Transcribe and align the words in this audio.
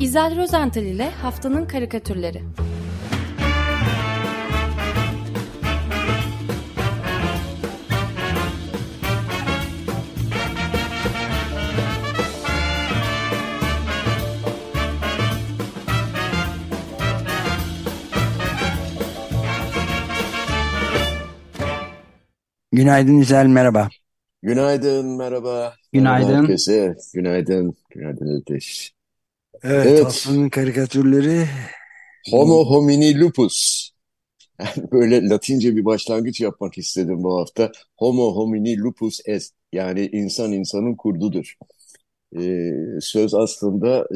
İzel 0.00 0.36
Rozental 0.36 0.82
ile 0.82 1.10
Haftanın 1.10 1.66
Karikatürleri 1.66 2.42
Günaydın 22.72 23.18
İzel, 23.18 23.46
merhaba. 23.46 23.88
Günaydın, 24.42 25.16
merhaba. 25.16 25.50
Merhaba 25.50 25.74
Günaydın. 25.92 26.40
herkese. 26.40 26.96
Günaydın. 27.14 27.74
Günaydın 27.90 28.40
Ateş. 28.40 28.92
Evet, 29.62 30.00
Evet, 30.02 30.02
haftanın 30.02 30.48
karikatürleri. 30.48 31.48
Homo 32.30 32.64
homini 32.64 33.14
lupus. 33.20 33.90
Yani 34.60 34.92
böyle 34.92 35.28
Latince 35.28 35.76
bir 35.76 35.84
başlangıç 35.84 36.40
yapmak 36.40 36.78
istedim 36.78 37.24
bu 37.24 37.38
hafta. 37.40 37.72
Homo 37.98 38.36
homini 38.36 38.78
lupus 38.78 39.20
est. 39.26 39.54
Yani 39.72 40.06
insan 40.12 40.52
insanın 40.52 40.96
kurdudur. 40.96 41.54
Ee, 42.38 42.72
söz 43.00 43.34
aslında 43.34 44.08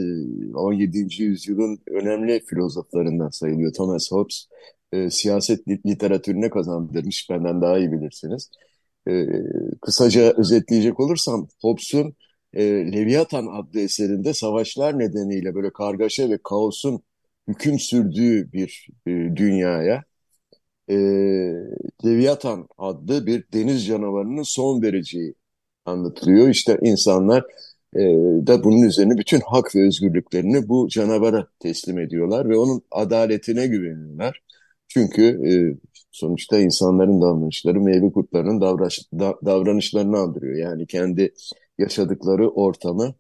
e, 0.52 0.56
17. 0.56 1.24
yüzyılın 1.24 1.78
önemli 1.90 2.40
filozoflarından 2.46 3.28
sayılıyor. 3.30 3.72
Thomas 3.74 4.12
Hobbes 4.12 4.46
e, 4.92 5.10
siyaset 5.10 5.68
li- 5.68 5.82
literatürüne 5.86 6.50
kazandırmış. 6.50 7.28
Benden 7.30 7.62
daha 7.62 7.78
iyi 7.78 7.92
bilirsiniz. 7.92 8.50
E, 9.08 9.26
kısaca 9.82 10.34
özetleyecek 10.36 11.00
olursam 11.00 11.48
Hobbes'un 11.62 12.14
e, 12.54 12.92
Leviathan 12.92 13.46
adlı 13.46 13.80
eserinde 13.80 14.34
savaşlar 14.34 14.98
nedeniyle 14.98 15.54
böyle 15.54 15.72
kargaşa 15.72 16.30
ve 16.30 16.38
kaosun 16.44 17.02
hüküm 17.48 17.78
sürdüğü 17.78 18.52
bir 18.52 18.88
e, 19.06 19.10
dünyaya 19.36 20.04
e, 20.88 20.94
Leviathan 22.04 22.68
adlı 22.78 23.26
bir 23.26 23.44
deniz 23.52 23.86
canavarının 23.86 24.42
son 24.42 24.82
vereceği 24.82 25.34
anlatılıyor. 25.84 26.48
İşte 26.48 26.78
insanlar 26.82 27.44
e, 27.96 28.00
da 28.46 28.64
bunun 28.64 28.82
üzerine 28.82 29.18
bütün 29.18 29.40
hak 29.40 29.76
ve 29.76 29.86
özgürlüklerini 29.86 30.68
bu 30.68 30.88
canavara 30.88 31.46
teslim 31.60 31.98
ediyorlar 31.98 32.48
ve 32.48 32.56
onun 32.56 32.82
adaletine 32.90 33.66
güveniyorlar. 33.66 34.42
Çünkü 34.88 35.22
e, 35.24 35.52
sonuçta 36.10 36.58
insanların 36.58 37.20
davranışları 37.22 37.80
meyve 37.80 38.12
kurtlarının 38.12 38.60
davranışlarını 39.46 40.18
andırıyor. 40.18 40.56
Yani 40.56 40.86
kendi 40.86 41.34
yaşadıkları 41.78 42.50
ortamı 42.50 43.14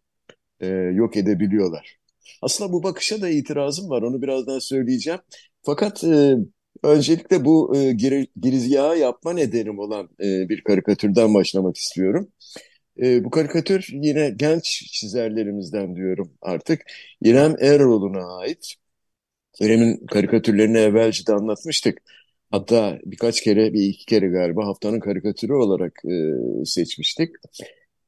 e, 0.60 0.66
yok 0.68 1.16
edebiliyorlar. 1.16 1.96
Aslında 2.42 2.72
bu 2.72 2.82
bakışa 2.82 3.20
da 3.22 3.28
itirazım 3.28 3.90
var. 3.90 4.02
Onu 4.02 4.22
birazdan 4.22 4.58
söyleyeceğim. 4.58 5.20
Fakat 5.62 6.04
e, 6.04 6.36
öncelikle 6.82 7.44
bu 7.44 7.76
e, 7.76 7.92
gir, 7.92 8.28
girizgahı 8.40 8.98
yapma 8.98 9.32
nedenim 9.32 9.78
olan 9.78 10.08
e, 10.20 10.48
bir 10.48 10.64
karikatürden 10.64 11.34
başlamak 11.34 11.76
istiyorum. 11.76 12.28
E, 13.02 13.24
bu 13.24 13.30
karikatür 13.30 13.88
yine 13.92 14.30
genç 14.36 14.64
çizerlerimizden 14.92 15.96
diyorum 15.96 16.32
artık. 16.42 16.82
İrem 17.22 17.56
Eroğlu'na 17.60 18.38
ait. 18.38 18.74
İrem'in 19.60 20.06
karikatürlerini 20.06 20.78
evvelce 20.78 21.26
de 21.26 21.32
anlatmıştık. 21.32 21.98
Hatta 22.50 22.98
birkaç 23.04 23.40
kere, 23.42 23.72
bir 23.72 23.82
iki 23.82 24.06
kere 24.06 24.28
galiba 24.28 24.66
haftanın 24.66 25.00
karikatürü 25.00 25.52
olarak 25.52 25.92
e, 26.04 26.64
seçmiştik. 26.64 27.30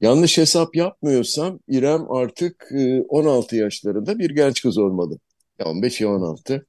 Yanlış 0.00 0.38
hesap 0.38 0.76
yapmıyorsam 0.76 1.60
İrem 1.68 2.10
artık 2.12 2.68
e, 2.74 3.00
16 3.02 3.56
yaşlarında 3.56 4.18
bir 4.18 4.30
genç 4.30 4.62
kız 4.62 4.78
olmalı. 4.78 5.18
Ya 5.58 5.66
15 5.66 6.00
ya 6.00 6.08
16. 6.10 6.66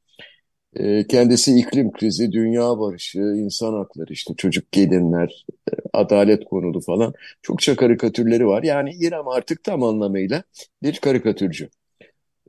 E, 0.75 1.07
kendisi 1.07 1.59
iklim 1.59 1.91
krizi, 1.91 2.31
dünya 2.31 2.79
barışı, 2.79 3.19
insan 3.19 3.73
hakları, 3.73 4.13
işte 4.13 4.33
çocuk 4.37 4.71
gelinler, 4.71 5.45
e, 5.71 5.73
adalet 5.93 6.45
konulu 6.45 6.81
falan 6.81 7.13
çokça 7.41 7.75
karikatürleri 7.75 8.47
var. 8.47 8.63
Yani 8.63 8.91
İrem 9.01 9.27
artık 9.27 9.63
tam 9.63 9.83
anlamıyla 9.83 10.43
bir 10.83 10.99
karikatürcü. 10.99 11.69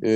E, 0.04 0.10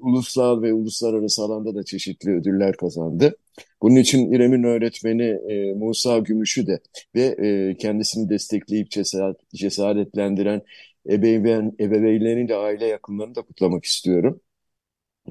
ulusal 0.00 0.62
ve 0.62 0.72
uluslararası 0.72 1.42
alanda 1.42 1.74
da 1.74 1.84
çeşitli 1.84 2.30
ödüller 2.36 2.76
kazandı. 2.76 3.36
Bunun 3.82 3.96
için 3.96 4.32
İrem'in 4.32 4.62
öğretmeni 4.62 5.22
e, 5.22 5.74
Musa 5.74 6.18
Gümüş'ü 6.18 6.66
de 6.66 6.80
ve 7.14 7.22
e, 7.70 7.76
kendisini 7.76 8.28
destekleyip 8.28 8.90
cesaret, 8.90 9.36
cesaretlendiren 9.54 10.62
ebeveyn, 11.10 11.76
ebeveynlerini 11.80 12.48
de 12.48 12.56
aile 12.56 12.86
yakınlarını 12.86 13.34
da 13.34 13.42
kutlamak 13.42 13.84
istiyorum. 13.84 14.40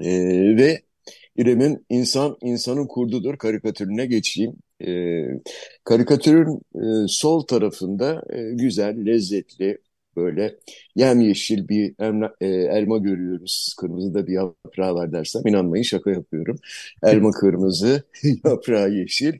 E, 0.02 0.10
ve 0.56 0.82
İrem'in 1.36 1.86
İnsan 1.90 2.36
İnsanın 2.42 2.86
Kurdudur 2.86 3.38
karikatürüne 3.38 4.06
geçeyim. 4.06 4.54
E, 4.86 5.22
karikatürün 5.84 6.60
e, 7.04 7.08
sol 7.08 7.40
tarafında 7.42 8.22
e, 8.30 8.52
güzel, 8.54 9.06
lezzetli, 9.06 9.78
böyle 10.16 10.58
yemyeşil 10.96 11.68
bir 11.68 11.94
elma, 11.98 12.34
e, 12.40 12.46
elma 12.46 12.98
görüyoruz. 12.98 13.74
Kırmızı 13.80 14.14
da 14.14 14.26
bir 14.26 14.32
yaprağı 14.32 14.94
var 14.94 15.12
dersem 15.12 15.46
inanmayın 15.46 15.82
şaka 15.82 16.10
yapıyorum. 16.10 16.58
Elma 17.02 17.30
kırmızı, 17.40 18.02
yaprağı 18.44 18.90
yeşil. 18.90 19.34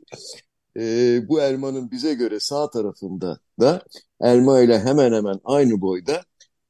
E, 0.79 0.81
bu 1.29 1.41
elmanın 1.41 1.91
bize 1.91 2.13
göre 2.13 2.39
sağ 2.39 2.69
tarafında 2.69 3.39
da 3.59 3.81
elma 4.21 4.61
ile 4.61 4.79
hemen 4.79 5.13
hemen 5.13 5.39
aynı 5.43 5.81
boyda 5.81 6.21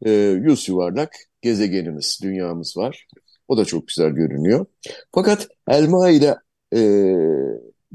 e, 0.06 0.12
yüz 0.12 0.70
yuvarlak 0.70 1.16
gezegenimiz, 1.42 2.20
dünyamız 2.24 2.78
var. 2.78 3.08
O 3.48 3.58
da 3.58 3.66
çok 3.66 3.88
güzel 3.88 4.10
görünüyor. 4.12 4.66
Fakat 5.12 5.48
elma 5.68 6.10
ile 6.10 6.36
e, 6.76 6.80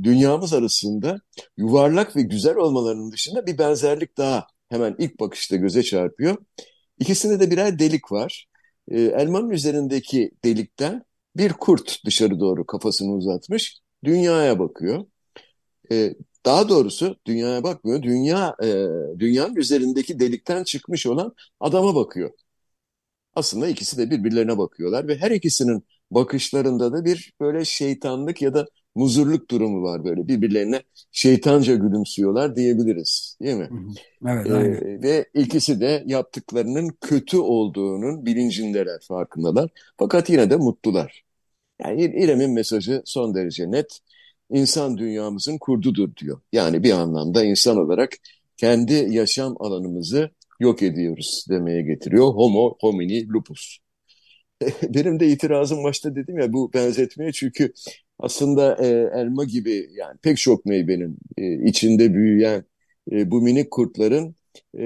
dünyamız 0.03 0.53
arasında 0.53 1.21
yuvarlak 1.57 2.17
ve 2.17 2.23
güzel 2.23 2.57
olmalarının 2.57 3.13
dışında 3.13 3.47
bir 3.47 3.59
benzerlik 3.59 4.19
daha 4.19 4.47
hemen 4.73 4.97
ilk 4.99 5.21
bakışta 5.21 5.57
göze 5.57 5.83
çarpıyor. 5.83 6.37
İkisinde 6.99 7.41
de 7.41 7.51
birer 7.51 7.79
delik 7.79 8.13
var. 8.13 8.47
E, 8.89 9.01
elmanın 9.01 9.51
üzerindeki 9.51 10.31
delikten 10.45 11.03
bir 11.37 11.53
kurt 11.53 12.05
dışarı 12.07 12.41
doğru 12.41 12.67
kafasını 12.67 13.13
uzatmış, 13.15 13.81
dünyaya 14.05 14.59
bakıyor. 14.59 15.05
E, 15.93 16.15
daha 16.47 16.69
doğrusu 16.69 17.17
dünyaya 17.27 17.63
bakmıyor, 17.65 18.03
dünya 18.03 18.57
e, 18.63 18.87
dünyanın 19.19 19.57
üzerindeki 19.57 20.21
delikten 20.21 20.65
çıkmış 20.65 21.07
olan 21.07 21.35
adama 21.61 21.95
bakıyor. 21.95 22.31
Aslında 23.35 23.69
ikisi 23.69 23.99
de 23.99 24.11
birbirlerine 24.11 24.59
bakıyorlar 24.59 25.09
ve 25.09 25.17
her 25.17 25.31
ikisinin 25.31 25.85
bakışlarında 26.11 26.93
da 26.93 27.05
bir 27.05 27.33
böyle 27.41 27.65
şeytanlık 27.65 28.43
ya 28.43 28.55
da 28.55 28.67
muzurluk 28.95 29.51
durumu 29.51 29.83
var 29.83 30.05
böyle 30.05 30.29
birbirlerine 30.29 30.83
şeytanca 31.13 31.75
gülümsüyorlar 31.75 32.57
diyebiliriz, 32.57 33.39
değil 33.43 33.57
mi? 33.57 33.73
Evet, 34.27 34.51
Ee, 34.51 34.51
aynen. 34.51 34.83
ve 35.03 35.27
ikisi 35.35 35.81
de 35.81 36.05
yaptıklarının 36.07 36.89
kötü 37.01 37.39
olduğunun 37.39 38.27
bilincindeler, 38.27 39.01
farkındalar. 39.09 39.71
Fakat 39.99 40.31
yine 40.31 40.51
de 40.51 40.57
mutlular. 40.57 41.25
Yani 41.83 42.05
İrem'in 42.05 42.51
mesajı 42.55 43.03
son 43.05 43.35
derece 43.35 43.71
net. 43.71 44.01
İnsan 44.51 44.99
dünyamızın 44.99 45.59
kurdudur 45.59 46.17
diyor. 46.17 46.41
Yani 46.53 46.83
bir 46.83 46.93
anlamda 46.93 47.45
insan 47.45 47.77
olarak 47.79 48.13
kendi 48.57 48.95
yaşam 48.95 49.57
alanımızı 49.61 50.31
yok 50.61 50.83
ediyoruz 50.83 51.47
demeye 51.51 51.83
getiriyor. 51.83 52.27
Homo 52.35 52.77
homini 52.81 53.29
lupus. 53.29 53.79
Benim 54.83 55.21
de 55.21 55.29
itirazım 55.29 55.85
başta 55.85 56.17
dedim 56.17 56.39
ya 56.39 56.53
bu 56.53 56.73
benzetmeye 56.73 57.33
çünkü 57.33 57.73
aslında 58.23 58.77
e, 58.87 58.89
elma 59.21 59.45
gibi 59.45 59.91
yani 59.95 60.19
pek 60.23 60.39
çok 60.39 60.67
meyvenin 60.67 61.19
e, 61.39 61.69
içinde 61.69 62.15
büyüyen 62.15 62.65
e, 63.13 63.31
bu 63.31 63.43
minik 63.43 63.71
kurtların 63.71 64.37
e, 64.79 64.85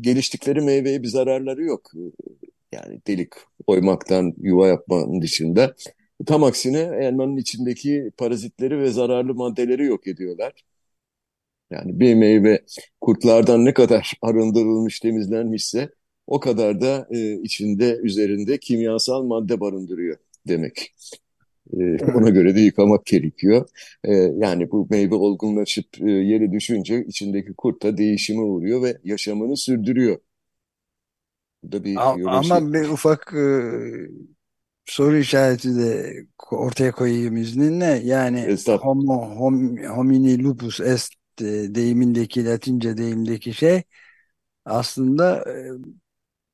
geliştikleri 0.00 0.60
meyveye 0.60 1.02
bir 1.02 1.08
zararları 1.08 1.64
yok. 1.64 1.90
Yani 2.72 3.00
delik 3.06 3.32
oymaktan 3.66 4.34
yuva 4.40 4.68
yapmanın 4.68 5.22
dışında. 5.22 5.74
Tam 6.26 6.44
aksine 6.44 6.80
elmanın 6.80 7.36
içindeki 7.36 8.12
parazitleri 8.18 8.78
ve 8.80 8.90
zararlı 8.90 9.34
maddeleri 9.34 9.84
yok 9.84 10.06
ediyorlar. 10.06 10.52
Yani 11.70 12.00
bir 12.00 12.14
meyve 12.14 12.64
kurtlardan 13.00 13.64
ne 13.64 13.74
kadar 13.74 14.12
arındırılmış, 14.22 15.00
temizlenmişse 15.00 15.90
o 16.26 16.40
kadar 16.40 16.80
da 16.80 17.08
e, 17.10 17.42
içinde, 17.42 17.96
üzerinde 18.02 18.58
kimyasal 18.58 19.22
madde 19.22 19.60
barındırıyor 19.60 20.16
demek. 20.48 20.94
E, 21.80 22.06
ona 22.06 22.28
Evet. 22.28 22.30
göre 22.30 22.56
de 22.56 22.60
yıkamak 22.60 23.06
gerekiyor. 23.06 23.68
E, 24.04 24.12
yani 24.14 24.70
bu 24.70 24.86
meyve 24.90 25.14
olgunlaşıp 25.14 25.86
e, 26.02 26.10
yere 26.10 26.52
düşünce 26.52 27.04
içindeki 27.08 27.54
kurt 27.54 27.82
da 27.82 27.96
değişime 27.98 28.40
uğruyor 28.42 28.82
ve 28.82 28.98
yaşamını 29.04 29.56
sürdürüyor. 29.56 30.18
Bu 31.62 31.72
da 31.72 31.84
bir 31.84 32.04
A- 32.04 32.14
biyoloji. 32.14 32.64
Ama 32.64 32.72
bir 32.72 32.88
ufak 32.88 33.32
e, 33.34 34.08
soru 34.86 35.16
işareti 35.18 35.76
de 35.76 36.14
ortaya 36.50 36.92
koyayım 36.92 37.36
izninle. 37.36 37.84
Yani 37.86 38.52
homo 38.80 39.36
hom, 39.40 39.76
homini 39.84 40.44
lupus 40.44 40.80
est 40.80 41.12
e, 41.40 41.44
deyimindeki 41.74 42.44
Latince 42.46 42.96
deyimdeki 42.96 43.54
şey 43.54 43.82
aslında 44.66 45.44
e, 45.52 45.70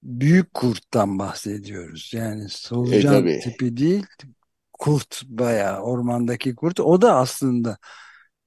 büyük 0.02 0.54
kurttan 0.54 1.18
bahsediyoruz. 1.18 2.10
Yani 2.14 2.48
solucan 2.50 3.28
e, 3.28 3.40
tipi 3.40 3.76
değil, 3.76 4.06
kurt 4.78 5.22
bayağı 5.26 5.80
ormandaki 5.80 6.54
kurt. 6.54 6.80
O 6.80 7.02
da 7.02 7.16
aslında 7.16 7.78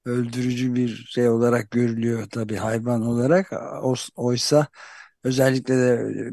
öldürücü 0.04 0.74
bir 0.74 0.88
şey 1.10 1.28
olarak 1.28 1.70
görülüyor 1.70 2.26
tabii 2.30 2.56
hayvan 2.56 3.02
olarak. 3.02 3.52
Oysa 4.16 4.66
özellikle 5.24 5.74
de 5.78 5.92
e, 6.28 6.30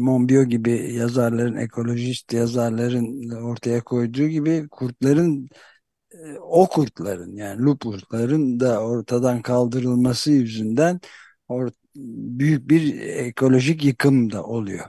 Monbiot 0.00 0.48
gibi 0.50 0.94
yazarların, 0.94 1.56
ekolojist 1.56 2.32
yazarların 2.32 3.30
ortaya 3.30 3.84
koyduğu 3.84 4.26
gibi 4.28 4.68
kurtların 4.70 5.48
e, 6.12 6.38
o 6.40 6.68
kurtların 6.68 7.36
yani 7.36 7.62
lupusların 7.62 8.60
da 8.60 8.80
ortadan 8.84 9.42
kaldırılması 9.42 10.30
yüzünden 10.32 11.00
or 11.48 11.70
büyük 11.96 12.70
bir 12.70 13.00
ekolojik 13.00 13.84
yıkım 13.84 14.32
da 14.32 14.44
oluyor. 14.44 14.84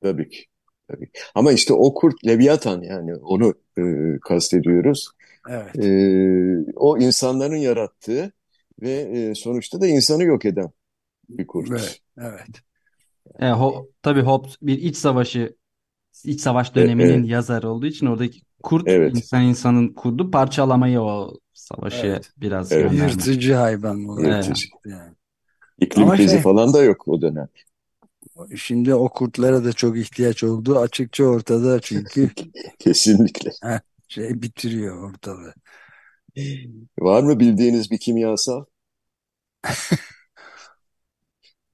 Tabii 0.00 0.28
ki. 0.28 0.46
Tabii. 0.92 1.08
Ama 1.34 1.52
işte 1.52 1.72
o 1.72 1.94
kurt 1.94 2.26
Leviathan 2.26 2.82
yani 2.82 3.14
onu 3.14 3.54
e, 3.78 3.82
kastediyoruz. 4.20 5.08
Evet. 5.50 5.84
E, 5.84 6.72
o 6.76 6.98
insanların 6.98 7.56
yarattığı 7.56 8.32
ve 8.82 8.90
e, 8.92 9.34
sonuçta 9.34 9.80
da 9.80 9.86
insanı 9.86 10.24
yok 10.24 10.44
eden 10.44 10.70
bir 11.28 11.46
kurt. 11.46 11.70
Evet. 11.70 12.00
evet. 12.18 12.62
E, 13.38 13.50
ho, 13.50 13.88
tabii 14.02 14.20
Hobbes 14.20 14.56
bir 14.62 14.78
iç 14.78 14.96
savaşı 14.96 15.56
iç 16.24 16.40
savaş 16.40 16.74
döneminin 16.74 17.18
evet. 17.18 17.30
yazarı 17.30 17.68
olduğu 17.68 17.86
için 17.86 18.06
oradaki 18.06 18.40
kurt 18.62 18.88
evet. 18.88 19.16
insan 19.16 19.42
insanın 19.42 19.88
kurdu 19.88 20.30
parçalamayı 20.30 21.00
o 21.00 21.38
savaşı 21.52 22.06
evet. 22.06 22.30
biraz 22.36 22.72
evet. 22.72 22.92
Yırtıcı 22.92 23.54
hayvan 23.54 24.04
olarak. 24.04 24.46
Yırtıcı. 24.46 24.66
Yani. 24.86 25.14
İklim 25.78 26.04
Ama 26.04 26.16
krizi 26.16 26.30
şey, 26.30 26.40
falan 26.40 26.72
da 26.72 26.82
yok 26.82 27.08
o 27.08 27.22
dönem. 27.22 27.48
Şimdi 28.56 28.94
o 28.94 29.08
kurtlara 29.08 29.64
da 29.64 29.72
çok 29.72 29.98
ihtiyaç 29.98 30.44
olduğu 30.44 30.78
açıkça 30.78 31.24
ortada 31.24 31.80
çünkü. 31.80 32.30
Kesinlikle. 32.78 33.50
şey 34.08 34.42
bitiriyor 34.42 35.10
ortalığı. 35.10 35.54
Var 36.98 37.22
mı 37.22 37.40
bildiğiniz 37.40 37.90
bir 37.90 37.98
kimyasal? 37.98 38.64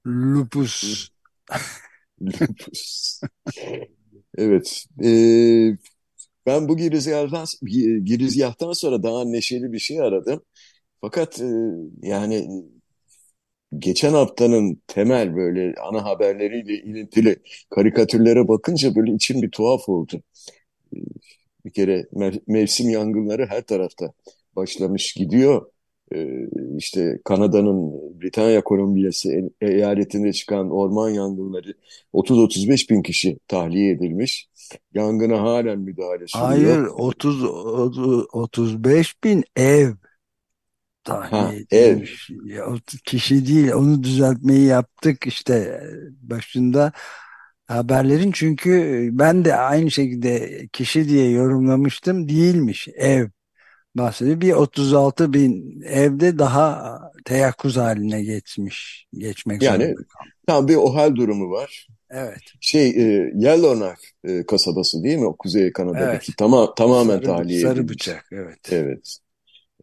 Lupus. 0.05 1.09
Lupus. 2.21 3.21
evet. 4.37 4.85
E, 5.03 5.09
ben 6.45 6.69
bu 6.69 6.77
girizgahtan, 6.77 7.45
girizgahtan 8.05 8.73
sonra 8.73 9.03
daha 9.03 9.25
neşeli 9.25 9.73
bir 9.73 9.79
şey 9.79 10.01
aradım. 10.01 10.41
Fakat 11.01 11.41
e, 11.41 11.45
yani 12.03 12.49
geçen 13.77 14.13
haftanın 14.13 14.81
temel 14.87 15.35
böyle 15.35 15.75
ana 15.89 16.05
haberleriyle 16.05 16.73
ilintili 16.73 17.35
karikatürlere 17.69 18.47
bakınca 18.47 18.95
böyle 18.95 19.13
içim 19.13 19.41
bir 19.41 19.51
tuhaf 19.51 19.89
oldu. 19.89 20.21
Bir 21.65 21.71
kere 21.71 22.07
mevsim 22.47 22.89
yangınları 22.89 23.45
her 23.45 23.61
tarafta 23.61 24.13
başlamış 24.55 25.13
gidiyor. 25.13 25.65
Ee, 26.15 26.47
işte 26.77 27.19
Kanada'nın 27.25 27.91
Britanya 28.21 28.63
Kolombiyası 28.63 29.51
eyaletinde 29.61 30.33
çıkan 30.33 30.71
orman 30.71 31.09
yangınları 31.09 31.73
30-35 32.13 32.89
bin 32.89 33.01
kişi 33.01 33.39
tahliye 33.47 33.91
edilmiş. 33.91 34.49
Yangına 34.93 35.41
halen 35.41 35.79
müdahale 35.79 36.27
sürüyor. 36.27 36.47
Hayır 36.47 36.79
30 36.79 37.43
35 38.33 39.23
bin 39.23 39.43
ev 39.55 39.89
tahliye 41.03 41.65
edilmiş. 41.71 42.29
Ya, 42.45 42.65
kişi 43.05 43.47
değil 43.47 43.71
onu 43.71 44.03
düzeltmeyi 44.03 44.65
yaptık 44.65 45.27
işte 45.27 45.83
başında 46.21 46.91
haberlerin 47.67 48.31
çünkü 48.31 49.09
ben 49.11 49.45
de 49.45 49.55
aynı 49.55 49.91
şekilde 49.91 50.67
kişi 50.67 51.09
diye 51.09 51.29
yorumlamıştım 51.29 52.29
değilmiş 52.29 52.87
ev 52.95 53.27
bahsediyor. 53.95 54.41
Bir 54.41 54.53
36 54.53 55.33
bin 55.33 55.81
evde 55.81 56.39
daha 56.39 56.99
teyakkuz 57.25 57.77
haline 57.77 58.23
geçmiş. 58.23 59.07
Geçmek 59.13 59.61
yani 59.61 59.95
tam 60.47 60.67
bir 60.67 60.75
OHAL 60.75 61.15
durumu 61.15 61.51
var. 61.51 61.87
Evet. 62.09 62.41
Şey 62.61 62.89
e, 62.89 63.31
Yellowknife 63.35 64.01
e, 64.23 64.45
kasabası 64.45 65.03
değil 65.03 65.17
mi? 65.17 65.25
O 65.25 65.35
Kuzey 65.35 65.73
Kanada'daki. 65.73 66.07
Evet. 66.09 66.37
Tama 66.37 66.75
tamamen 66.75 67.15
sarı, 67.15 67.25
tahliye 67.25 67.61
Sarı 67.61 67.89
bıçak 67.89 68.27
evet. 68.31 68.59
Evet. 68.71 69.17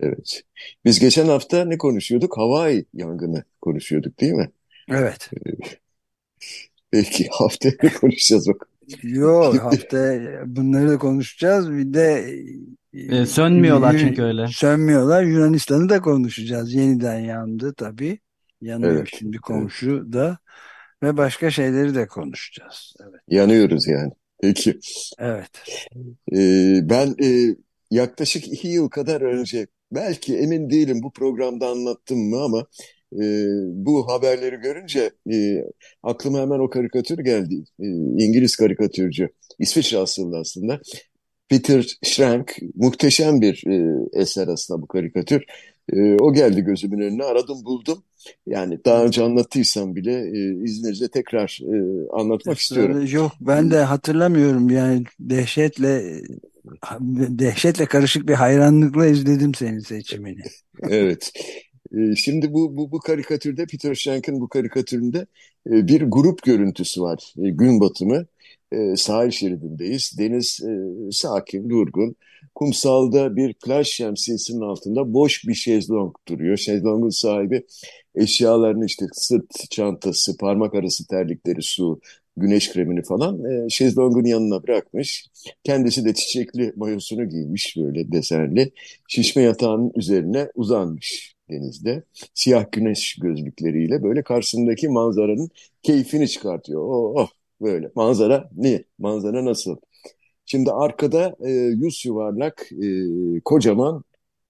Evet. 0.01 0.43
Biz 0.85 0.99
geçen 0.99 1.27
hafta 1.27 1.65
ne 1.65 1.79
konuşuyorduk? 1.79 2.39
Hawaii 2.39 2.85
yangını 2.95 3.45
konuşuyorduk 3.61 4.21
değil 4.21 4.33
mi? 4.33 4.51
Evet. 4.89 5.31
Peki 6.91 7.29
haftaya 7.31 7.75
ne 7.83 7.93
konuşacağız 7.93 8.49
bak. 8.49 8.69
Yok 9.03 9.63
hafta 9.63 10.21
bunları 10.47 10.89
da 10.89 10.99
konuşacağız. 10.99 11.73
Bir 11.73 11.95
de 11.95 12.37
e, 12.93 13.27
sönmüyorlar 13.27 13.99
çünkü 13.99 14.23
öyle. 14.23 14.47
Sönmüyorlar. 14.47 15.23
Yunanistan'ı 15.23 15.89
da 15.89 16.01
konuşacağız. 16.01 16.75
Yeniden 16.75 17.19
yandı 17.19 17.75
tabii. 17.75 18.19
Yanıyor 18.61 18.97
evet, 18.97 19.09
şimdi 19.19 19.37
komşu 19.37 19.91
evet. 19.91 20.13
da. 20.13 20.39
Ve 21.03 21.17
başka 21.17 21.51
şeyleri 21.51 21.95
de 21.95 22.07
konuşacağız. 22.07 22.95
Evet. 23.01 23.21
Yanıyoruz 23.29 23.87
yani. 23.89 24.13
Peki. 24.43 24.79
Evet. 25.19 25.51
Ee, 26.33 26.81
ben 26.83 27.15
e, 27.23 27.57
yaklaşık 27.91 28.49
iki 28.49 28.69
yıl 28.69 28.89
kadar 28.89 29.21
önce 29.21 29.67
belki 29.93 30.37
emin 30.37 30.71
değilim 30.71 31.03
bu 31.03 31.13
programda 31.13 31.69
anlattım 31.69 32.19
mı 32.19 32.43
ama 32.43 32.67
e, 33.13 33.47
bu 33.65 34.09
haberleri 34.09 34.57
görünce 34.57 35.11
e, 35.33 35.65
aklıma 36.03 36.41
hemen 36.41 36.59
o 36.59 36.71
karikatür 36.71 37.19
geldi. 37.19 37.65
E, 37.81 37.87
İngiliz 38.25 38.57
karikatürcü. 38.57 39.29
İsviçre 39.59 39.99
asıllı 39.99 40.39
aslında. 40.39 40.81
Peter 41.49 41.99
Schrank 42.05 42.57
muhteşem 42.75 43.41
bir 43.41 43.65
e, 43.67 43.97
eser 44.21 44.49
aslında 44.49 44.83
bu 44.83 44.87
karikatür. 44.87 45.45
E, 45.93 46.15
o 46.15 46.33
geldi 46.33 46.61
gözümün 46.61 47.01
önüne 47.01 47.25
aradım 47.25 47.65
buldum. 47.65 48.03
Yani 48.47 48.79
daha 48.85 49.05
önce 49.05 49.23
anlattıysam 49.23 49.97
bile 49.97 50.13
e, 50.13 50.65
izninizle 50.65 51.09
tekrar 51.09 51.61
e, 51.63 51.77
anlatmak 52.13 52.59
istiyorum. 52.59 53.07
Yok 53.13 53.33
ben 53.41 53.71
de 53.71 53.79
hatırlamıyorum 53.79 54.71
yani 54.71 55.05
dehşetle 55.21 56.23
dehşetle 57.39 57.87
karışık 57.87 58.29
bir 58.29 58.35
hayranlıkla 58.35 59.07
izledim 59.07 59.55
senin 59.55 59.79
seçimini. 59.79 60.43
evet. 60.91 61.33
E, 61.93 62.17
şimdi 62.17 62.53
bu, 62.53 62.77
bu, 62.77 62.93
bu 62.93 63.01
karikatürde 63.01 63.67
Peter 63.67 63.95
Schrank'ın 63.95 64.41
bu 64.41 64.49
karikatüründe 64.49 65.27
e, 65.67 65.89
bir 65.89 66.03
grup 66.03 66.43
görüntüsü 66.43 67.01
var. 67.01 67.35
E, 67.39 67.51
gün 67.51 67.81
batımı 67.81 68.27
e, 68.73 68.97
sahil 68.97 69.31
şeridindeyiz. 69.31 70.19
Deniz 70.19 70.61
sakin, 71.13 71.71
durgun. 71.71 72.17
Kumsalda 72.55 73.37
bir 73.37 73.55
plaj 73.55 73.89
şemsiyesinin 73.89 74.61
altında 74.61 75.13
boş 75.13 75.45
bir 75.47 75.55
şezlong 75.55 76.15
duruyor. 76.29 76.57
Şezlongun 76.57 77.11
sahibi 77.11 77.67
eşyalarını 78.15 78.87
işte 78.87 79.07
sırt 79.13 79.71
çantası, 79.71 80.37
parmak 80.37 80.75
arası 80.75 81.07
terlikleri, 81.07 81.63
su, 81.63 82.01
güneş 82.37 82.73
kremini 82.73 83.03
falan 83.03 83.45
e, 83.45 83.71
şezlongun 83.71 84.25
yanına 84.25 84.63
bırakmış. 84.63 85.27
Kendisi 85.65 86.05
de 86.05 86.15
çiçekli 86.15 86.73
mayosunu 86.77 87.29
giymiş 87.29 87.77
böyle 87.77 88.13
desenli. 88.13 88.73
Şişme 89.09 89.43
yatağının 89.43 89.93
üzerine 89.97 90.49
uzanmış 90.55 91.35
denizde. 91.51 92.03
Siyah 92.35 92.73
güneş 92.73 93.17
gözlükleriyle 93.23 94.03
böyle 94.03 94.23
karşısındaki 94.23 94.89
manzaranın 94.89 95.51
keyfini 95.83 96.29
çıkartıyor. 96.29 96.83
Oh, 96.83 97.13
oh 97.17 97.29
Böyle 97.61 97.91
manzara 97.95 98.51
ne? 98.57 98.85
Manzara 98.99 99.45
nasıl? 99.45 99.77
Şimdi 100.47 100.73
arkada 100.73 101.37
e, 101.41 101.51
yüz 101.51 102.07
yuvarlak 102.07 102.73
e, 102.73 102.87
kocaman 103.45 104.05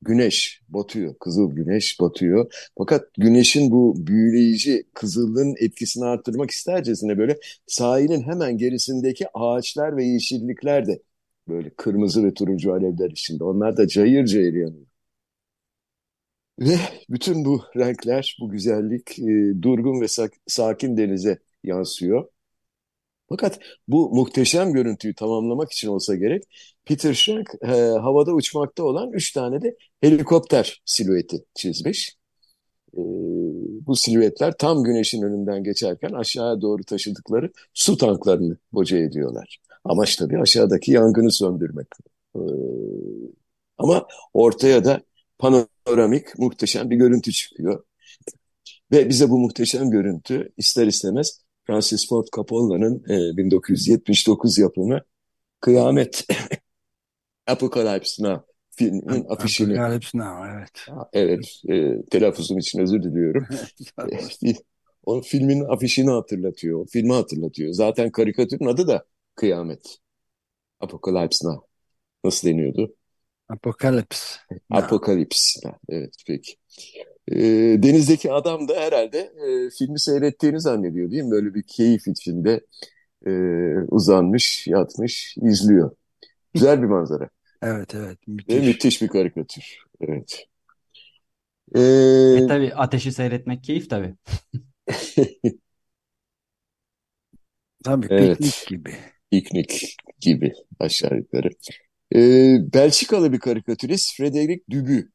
güneş 0.07 0.63
batıyor. 0.69 1.15
Kızıl 1.21 1.53
güneş 1.53 2.01
batıyor. 2.01 2.53
Fakat 2.79 3.15
güneşin 3.19 3.71
bu 3.71 3.95
büyüleyici 4.07 4.85
kızıllığın 4.95 5.55
etkisini 5.61 6.05
arttırmak 6.05 6.51
istercesine 6.51 7.19
böyle 7.19 7.39
sahilin 7.67 8.23
hemen 8.23 8.59
gerisindeki 8.59 9.27
ağaçlar 9.35 9.97
ve 9.97 10.05
yeşillikler 10.05 10.87
de 10.87 11.03
böyle 11.49 11.71
kırmızı 11.71 12.25
ve 12.25 12.35
turuncu 12.35 12.73
alevler 12.73 13.11
içinde. 13.11 13.45
Onlar 13.45 13.77
da 13.77 13.89
cayır 13.89 14.27
cayır 14.27 14.55
yanıyor. 14.55 14.87
Ve 16.61 16.79
bütün 17.11 17.45
bu 17.45 17.63
renkler, 17.77 18.37
bu 18.41 18.51
güzellik 18.51 19.19
e, 19.19 19.63
durgun 19.63 20.01
ve 20.01 20.07
sakin 20.47 20.97
denize 20.97 21.39
yansıyor. 21.65 22.29
Fakat 23.29 23.59
bu 23.89 24.11
muhteşem 24.15 24.73
görüntüyü 24.73 25.15
tamamlamak 25.15 25.73
için 25.73 25.89
olsa 25.89 26.15
gerek 26.15 26.43
Peter 26.85 27.15
Schrank 27.15 27.49
e, 27.63 27.67
havada 27.77 28.33
uçmakta 28.33 28.83
olan 28.85 29.13
üç 29.13 29.33
tane 29.33 29.63
de 29.63 29.77
helikopter 30.01 30.83
silüeti 30.85 31.45
çizmiş. 31.55 32.17
E, 32.95 33.01
bu 33.87 33.97
silüetler 33.97 34.55
tam 34.59 34.83
güneşin 34.83 35.23
önünden 35.23 35.65
geçerken 35.65 36.11
aşağıya 36.13 36.61
doğru 36.61 36.85
taşıdıkları 36.85 37.53
su 37.75 37.97
tanklarını 37.97 38.57
boca 38.73 38.99
ediyorlar. 38.99 39.59
Amaç 39.85 40.17
tabii 40.17 40.41
aşağıdaki 40.41 40.93
yangını 40.93 41.33
söndürmek. 41.33 41.87
E, 42.37 42.41
ama 43.79 44.07
ortaya 44.35 44.85
da 44.85 45.01
panoramik 45.39 46.39
muhteşem 46.39 46.91
bir 46.91 46.97
görüntü 46.97 47.33
çıkıyor. 47.33 47.85
Ve 48.93 49.09
bize 49.09 49.31
bu 49.31 49.39
muhteşem 49.39 49.91
görüntü 49.91 50.53
ister 50.57 50.87
istemez 50.87 51.41
Francis 51.67 52.09
Ford 52.09 52.27
Coppola'nın 52.33 53.05
e, 53.09 53.37
1979 53.37 54.59
yapımı 54.59 55.01
Kıyamet 55.61 56.27
Apocalypse 57.47 58.23
Now 58.23 58.45
filmin 58.71 59.25
afişini. 59.29 59.73
Apocalypse 59.73 60.19
Now 60.19 60.51
evet. 60.57 60.87
Evet 61.13 61.63
e, 61.69 62.05
telaffuzum 62.11 62.59
için 62.59 62.79
özür 62.79 63.03
diliyorum. 63.03 63.47
o 65.07 65.21
filmin 65.21 65.65
afişini 65.65 66.11
hatırlatıyor. 66.11 66.81
O 66.81 66.87
filmi 66.87 67.13
hatırlatıyor. 67.13 67.73
Zaten 67.73 68.11
karikatürün 68.11 68.67
adı 68.67 68.87
da 68.87 69.05
Kıyamet. 69.35 69.99
Apocalypse 70.81 71.49
Now. 71.49 71.67
Nasıl 72.25 72.49
deniyordu? 72.49 72.95
Apokalips. 73.49 74.37
Apokalips. 74.71 75.57
Evet 75.89 76.15
peki. 76.27 76.57
E, 77.33 77.39
denizdeki 77.83 78.33
adam 78.33 78.69
da 78.69 78.75
herhalde 78.75 79.19
e, 79.19 79.71
filmi 79.71 80.01
seyrettiğini 80.01 80.61
zannediyor 80.61 81.11
değil 81.11 81.23
mi? 81.23 81.31
Böyle 81.31 81.55
bir 81.55 81.63
keyif 81.63 82.09
içinde 82.09 82.61
e, 83.27 83.31
uzanmış, 83.89 84.67
yatmış, 84.67 85.37
izliyor. 85.43 85.91
Güzel 86.55 86.83
bir 86.83 86.87
manzara. 86.87 87.29
Evet 87.63 87.95
evet. 87.95 88.19
Müthiş. 88.27 88.57
Ve 88.57 88.61
müthiş 88.61 89.03
bir 89.03 89.09
karikatür. 89.09 89.79
Evet. 90.01 90.47
Ee, 91.75 91.81
e, 91.81 92.47
tabii 92.49 92.75
ateşi 92.75 93.13
seyretmek 93.13 93.65
keyif 93.65 93.91
tabii. 93.91 94.15
tabii 97.85 98.07
evet. 98.11 98.39
piknik 98.39 98.67
gibi. 98.69 98.95
Piknik 99.31 99.97
gibi 100.21 100.53
aşağı 100.79 101.17
yukarı. 101.17 101.49
Ee, 102.15 102.59
Belçikalı 102.75 103.33
bir 103.33 103.39
karikatürist 103.39 104.17
Frederic 104.17 104.63
Dubu. 104.71 105.09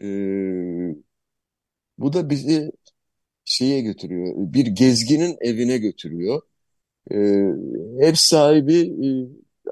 Ee, 0.00 0.06
bu 1.98 2.12
da 2.12 2.30
bizi 2.30 2.72
şeye 3.44 3.80
götürüyor. 3.80 4.34
Bir 4.36 4.66
gezginin 4.66 5.36
evine 5.40 5.78
götürüyor. 5.78 6.42
Ee, 7.10 7.16
ev 8.00 8.14
sahibi 8.14 8.74
e, 9.06 9.08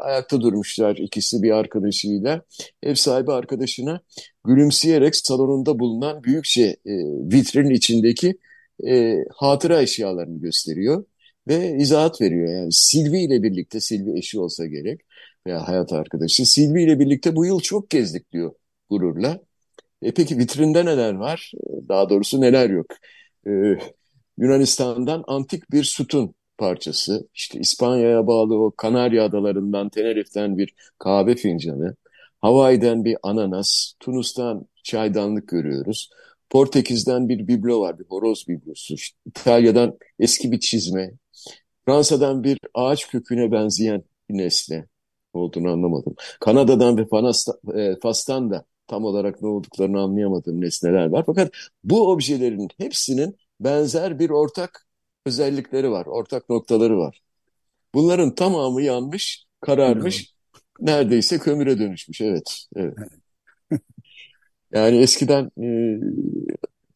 ayakta 0.00 0.40
durmuşlar 0.40 0.96
ikisi 0.96 1.42
bir 1.42 1.50
arkadaşıyla. 1.50 2.42
Ev 2.82 2.94
sahibi 2.94 3.32
arkadaşına 3.32 4.00
gülümseyerek 4.44 5.16
salonunda 5.16 5.78
bulunan 5.78 6.24
büyükçe 6.24 6.62
e, 6.62 6.92
vitrinin 7.32 7.70
içindeki 7.70 8.38
e, 8.88 9.16
hatıra 9.30 9.82
eşyalarını 9.82 10.40
gösteriyor 10.40 11.04
ve 11.48 11.76
izahat 11.78 12.20
veriyor. 12.20 12.48
Yani 12.48 12.72
Silvi 12.72 13.18
ile 13.18 13.42
birlikte, 13.42 13.80
Silvi 13.80 14.18
eşi 14.18 14.40
olsa 14.40 14.66
gerek 14.66 15.00
veya 15.46 15.68
hayat 15.68 15.92
arkadaşı, 15.92 16.46
Silvi 16.46 16.82
ile 16.82 16.98
birlikte 17.00 17.36
bu 17.36 17.46
yıl 17.46 17.60
çok 17.60 17.90
gezdik 17.90 18.32
diyor 18.32 18.52
gururla. 18.90 19.40
E 20.02 20.14
peki 20.14 20.38
vitrinde 20.38 20.84
neler 20.84 21.14
var? 21.14 21.52
Daha 21.88 22.10
doğrusu 22.10 22.40
neler 22.40 22.70
yok? 22.70 22.86
Ee, 23.46 23.78
Yunanistan'dan 24.38 25.24
antik 25.26 25.70
bir 25.70 25.84
sütun 25.84 26.34
parçası, 26.58 27.28
işte 27.34 27.58
İspanya'ya 27.60 28.26
bağlı 28.26 28.58
o 28.58 28.70
Kanarya 28.76 29.24
adalarından, 29.24 29.88
Tenerife'den 29.88 30.58
bir 30.58 30.74
kahve 30.98 31.34
fincanı, 31.34 31.96
Hawaii'den 32.40 33.04
bir 33.04 33.16
ananas, 33.22 33.92
Tunus'tan 34.00 34.66
çaydanlık 34.82 35.48
görüyoruz. 35.48 36.10
Portekiz'den 36.50 37.28
bir 37.28 37.48
biblo 37.48 37.80
var, 37.80 37.98
bir 37.98 38.04
horoz 38.04 38.44
biblosu. 38.48 38.94
İşte 38.94 39.18
İtalya'dan 39.26 39.98
eski 40.18 40.52
bir 40.52 40.60
çizme. 40.60 41.12
Fransa'dan 41.86 42.44
bir 42.44 42.58
ağaç 42.74 43.08
köküne 43.08 43.52
benzeyen 43.52 44.02
bir 44.28 44.38
nesne 44.38 44.86
olduğunu 45.32 45.70
anlamadım. 45.70 46.14
Kanada'dan 46.40 46.98
ve 46.98 47.02
e, 47.82 47.96
Fas'tan 48.02 48.50
da 48.50 48.64
tam 48.88 49.04
olarak 49.04 49.42
ne 49.42 49.48
olduklarını 49.48 50.00
anlayamadığım 50.00 50.60
nesneler 50.60 51.06
var. 51.06 51.22
Fakat 51.26 51.50
bu 51.84 52.10
objelerin 52.10 52.68
hepsinin 52.78 53.36
benzer 53.60 54.18
bir 54.18 54.30
ortak 54.30 54.86
özellikleri 55.26 55.90
var, 55.90 56.06
ortak 56.06 56.48
noktaları 56.48 56.98
var. 56.98 57.22
Bunların 57.94 58.34
tamamı 58.34 58.82
yanmış, 58.82 59.46
kararmış, 59.60 60.34
neredeyse 60.80 61.38
kömüre 61.38 61.78
dönüşmüş. 61.78 62.20
Evet, 62.20 62.66
evet. 62.76 62.96
Yani 64.72 64.98
eskiden 64.98 65.50
e, 65.62 65.98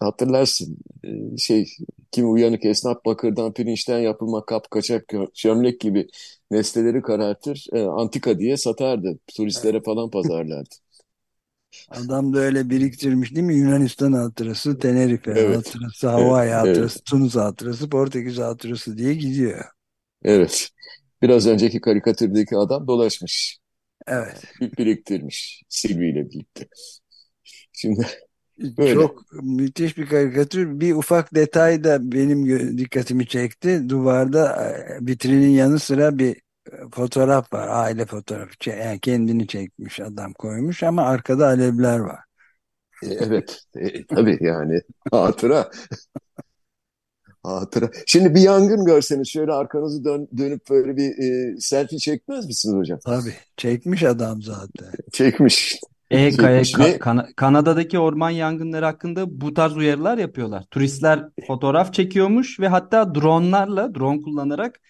hatırlarsın 0.00 0.78
e, 1.04 1.36
şey 1.38 1.66
kim 2.12 2.32
uyanık 2.32 2.64
esnaf 2.64 3.04
bakırdan 3.04 3.52
pirinçten 3.52 3.98
yapılma 3.98 4.44
kap 4.44 4.70
kaçak 4.70 5.12
çömlek 5.34 5.80
gibi 5.80 6.08
nesneleri 6.50 7.02
karartır 7.02 7.66
e, 7.72 7.82
antika 7.82 8.38
diye 8.38 8.56
satardı 8.56 9.18
turistlere 9.36 9.80
falan 9.82 10.10
pazarlardı. 10.10 10.74
Adam 11.88 12.32
da 12.32 12.38
öyle 12.38 12.70
biriktirmiş 12.70 13.34
değil 13.34 13.46
mi? 13.46 13.54
Yunanistan 13.54 14.12
hatırası, 14.12 14.78
Tenerife 14.78 15.30
evet. 15.30 15.56
hatırası, 15.56 16.08
Hawaii 16.08 16.48
evet. 16.48 16.58
hatırası, 16.58 16.98
evet. 16.98 17.06
Tunus 17.06 17.36
hatırası, 17.36 17.90
Portekiz 17.90 18.38
hatırası 18.38 18.98
diye 18.98 19.14
gidiyor. 19.14 19.64
Evet. 20.22 20.68
Biraz 21.22 21.46
önceki 21.46 21.80
karikatürdeki 21.80 22.56
adam 22.56 22.86
dolaşmış. 22.86 23.58
Evet. 24.06 24.44
Biriktirmiş 24.78 25.62
Silvi 25.68 26.10
ile 26.10 26.30
birlikte. 26.30 26.68
Şimdi 27.72 28.06
böyle. 28.58 28.94
Çok 28.94 29.24
müthiş 29.42 29.98
bir 29.98 30.06
karikatür. 30.06 30.80
Bir 30.80 30.94
ufak 30.94 31.34
detay 31.34 31.84
da 31.84 32.12
benim 32.12 32.78
dikkatimi 32.78 33.26
çekti. 33.26 33.88
Duvarda 33.88 34.64
e, 34.64 35.06
vitrinin 35.06 35.50
yanı 35.50 35.78
sıra 35.78 36.18
bir 36.18 36.36
fotoğraf 36.94 37.52
var. 37.52 37.68
Aile 37.68 38.06
fotoğrafı. 38.06 38.70
Yani 38.70 39.00
kendini 39.00 39.46
çekmiş 39.46 40.00
adam 40.00 40.32
koymuş 40.32 40.82
ama 40.82 41.02
arkada 41.02 41.46
alevler 41.46 41.98
var. 41.98 42.18
E, 43.02 43.06
evet. 43.06 43.60
E, 43.74 44.06
tabii 44.06 44.38
yani 44.40 44.80
hatıra. 45.10 45.70
hatıra. 47.42 47.90
Şimdi 48.06 48.34
bir 48.34 48.40
yangın 48.40 48.84
görseniz 48.84 49.28
şöyle 49.28 49.52
arkanızı 49.52 50.04
dön, 50.04 50.28
dönüp 50.36 50.70
böyle 50.70 50.96
bir 50.96 51.10
e, 51.10 51.60
selfie 51.60 51.98
çekmez 51.98 52.46
misiniz 52.46 52.76
hocam? 52.76 52.98
Tabii. 53.04 53.34
Çekmiş 53.56 54.02
adam 54.02 54.42
zaten. 54.42 54.92
Çekmiş. 55.12 55.80
E, 56.10 56.36
ka 56.36 56.98
kan 56.98 57.26
Kanada'daki 57.36 57.98
orman 57.98 58.30
yangınları 58.30 58.84
hakkında 58.84 59.40
bu 59.40 59.54
tarz 59.54 59.76
uyarılar 59.76 60.18
yapıyorlar. 60.18 60.64
Turistler 60.70 61.28
fotoğraf 61.46 61.94
çekiyormuş 61.94 62.60
ve 62.60 62.68
hatta 62.68 63.14
dronlarla, 63.14 63.94
drone 63.94 64.20
kullanarak 64.20 64.80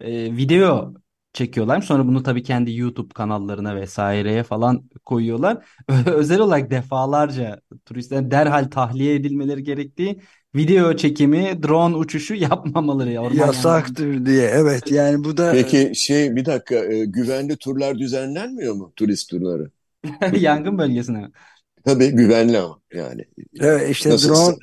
e, 0.00 0.36
video 0.36 0.94
çekiyorlar. 1.32 1.80
Sonra 1.82 2.06
bunu 2.06 2.22
tabii 2.22 2.42
kendi 2.42 2.76
YouTube 2.76 3.14
kanallarına 3.14 3.76
vesaireye 3.76 4.42
falan 4.42 4.82
koyuyorlar. 5.04 5.66
Özel 6.06 6.40
olarak 6.40 6.70
defalarca 6.70 7.60
turistlerin 7.84 8.30
derhal 8.30 8.64
tahliye 8.64 9.14
edilmeleri 9.14 9.62
gerektiği 9.62 10.20
video 10.54 10.96
çekimi, 10.96 11.62
drone 11.62 11.96
uçuşu 11.96 12.34
yapmamaları. 12.50 13.20
Orman 13.20 13.46
Yasaktır 13.46 14.12
yani. 14.12 14.26
diye. 14.26 14.50
Evet 14.52 14.90
yani 14.90 15.24
bu 15.24 15.36
da... 15.36 15.52
Peki 15.52 15.92
şey 15.94 16.36
bir 16.36 16.44
dakika 16.44 16.74
e, 16.74 17.04
güvenli 17.04 17.56
turlar 17.56 17.98
düzenlenmiyor 17.98 18.74
mu 18.74 18.92
turist 18.96 19.30
turları? 19.30 19.70
Yangın 20.32 20.78
bölgesine 20.78 21.20
mi? 21.20 21.30
Tabii 21.84 22.08
güvenli 22.08 22.58
ama 22.58 22.80
yani. 22.94 23.24
Evet 23.60 23.90
işte 23.90 24.10
drone, 24.10 24.56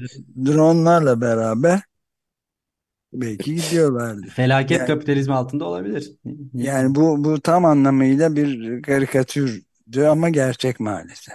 dronelarla 0.46 1.22
beraber 1.22 1.82
Belki 3.22 3.56
gidiyorlardı. 3.56 4.28
Felaket 4.28 4.80
yani, 4.80 4.88
kapitalizmi 4.88 5.34
altında 5.34 5.66
olabilir. 5.66 6.12
Yani 6.54 6.96
bu 6.96 7.24
bu 7.24 7.42
tam 7.42 7.66
anlamıyla 7.66 8.36
bir 8.36 8.82
karikatürdü 8.82 10.04
ama 10.04 10.30
gerçek 10.30 10.80
maalesef. 10.80 11.34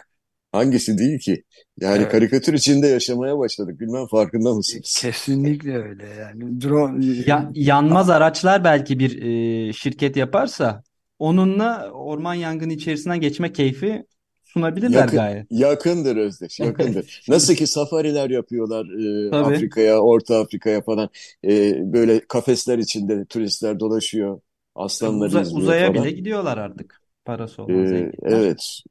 Hangisi 0.53 0.99
değil 0.99 1.19
ki? 1.19 1.45
Yani 1.81 2.03
evet. 2.03 2.13
karikatür 2.13 2.55
içinde 2.55 2.87
yaşamaya 2.87 3.39
başladık. 3.39 3.81
Bilmem 3.81 4.07
farkında 4.07 4.55
mısınız? 4.55 4.99
Kesinlikle 5.01 5.77
öyle 5.77 6.07
yani. 6.07 6.61
Drone... 6.61 7.07
Ya, 7.27 7.51
yanmaz 7.55 8.11
araçlar 8.11 8.65
belki 8.65 8.99
bir 8.99 9.23
e, 9.23 9.73
şirket 9.73 10.17
yaparsa 10.17 10.83
onunla 11.19 11.91
orman 11.91 12.35
yangını 12.35 12.73
içerisinden 12.73 13.21
geçme 13.21 13.53
keyfi 13.53 14.05
sunabilirler 14.53 14.99
Yakın, 14.99 15.17
gayet. 15.17 15.47
Yakındır 15.51 16.17
Özdeş, 16.17 16.61
yakındır. 16.61 17.23
Nasıl 17.29 17.55
ki 17.55 17.67
safariler 17.67 18.31
yapıyorlar 18.31 18.87
e, 19.31 19.37
Afrika'ya, 19.37 19.99
Orta 20.01 20.39
Afrika'ya 20.41 20.83
falan. 20.83 21.09
E, 21.45 21.75
böyle 21.93 22.21
kafesler 22.21 22.79
içinde 22.79 23.25
turistler 23.25 23.81
dolaşıyor. 23.81 24.41
Aslanları 24.75 25.27
Uza, 25.27 25.57
Uzaya 25.57 25.93
falan. 25.93 26.05
bile 26.05 26.11
gidiyorlar 26.11 26.59
artık. 26.59 27.01
Parası 27.25 27.63
olan 27.63 27.87
ee, 27.87 28.13
Evet. 28.23 28.83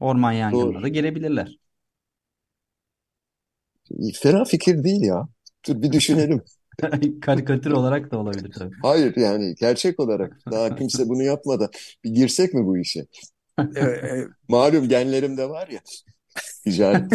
Orman 0.00 0.32
yangınına 0.32 0.82
da 0.82 0.88
gelebilirler. 0.88 1.58
Fena 4.14 4.44
fikir 4.44 4.84
değil 4.84 5.02
ya. 5.02 5.28
Dur 5.68 5.82
bir 5.82 5.92
düşünelim. 5.92 6.42
Karikatür 7.20 7.70
olarak 7.70 8.10
da 8.10 8.18
olabilir 8.18 8.52
tabii. 8.58 8.74
Hayır 8.82 9.16
yani 9.16 9.54
gerçek 9.60 10.00
olarak. 10.00 10.38
Daha 10.50 10.74
kimse 10.76 11.08
bunu 11.08 11.22
yapmadı. 11.22 11.70
Bir 12.04 12.10
girsek 12.10 12.54
mi 12.54 12.66
bu 12.66 12.78
işe? 12.78 13.06
Malum 14.48 14.88
genlerimde 14.88 15.48
var 15.48 15.68
ya. 15.68 15.80
Ticaret. 16.64 17.12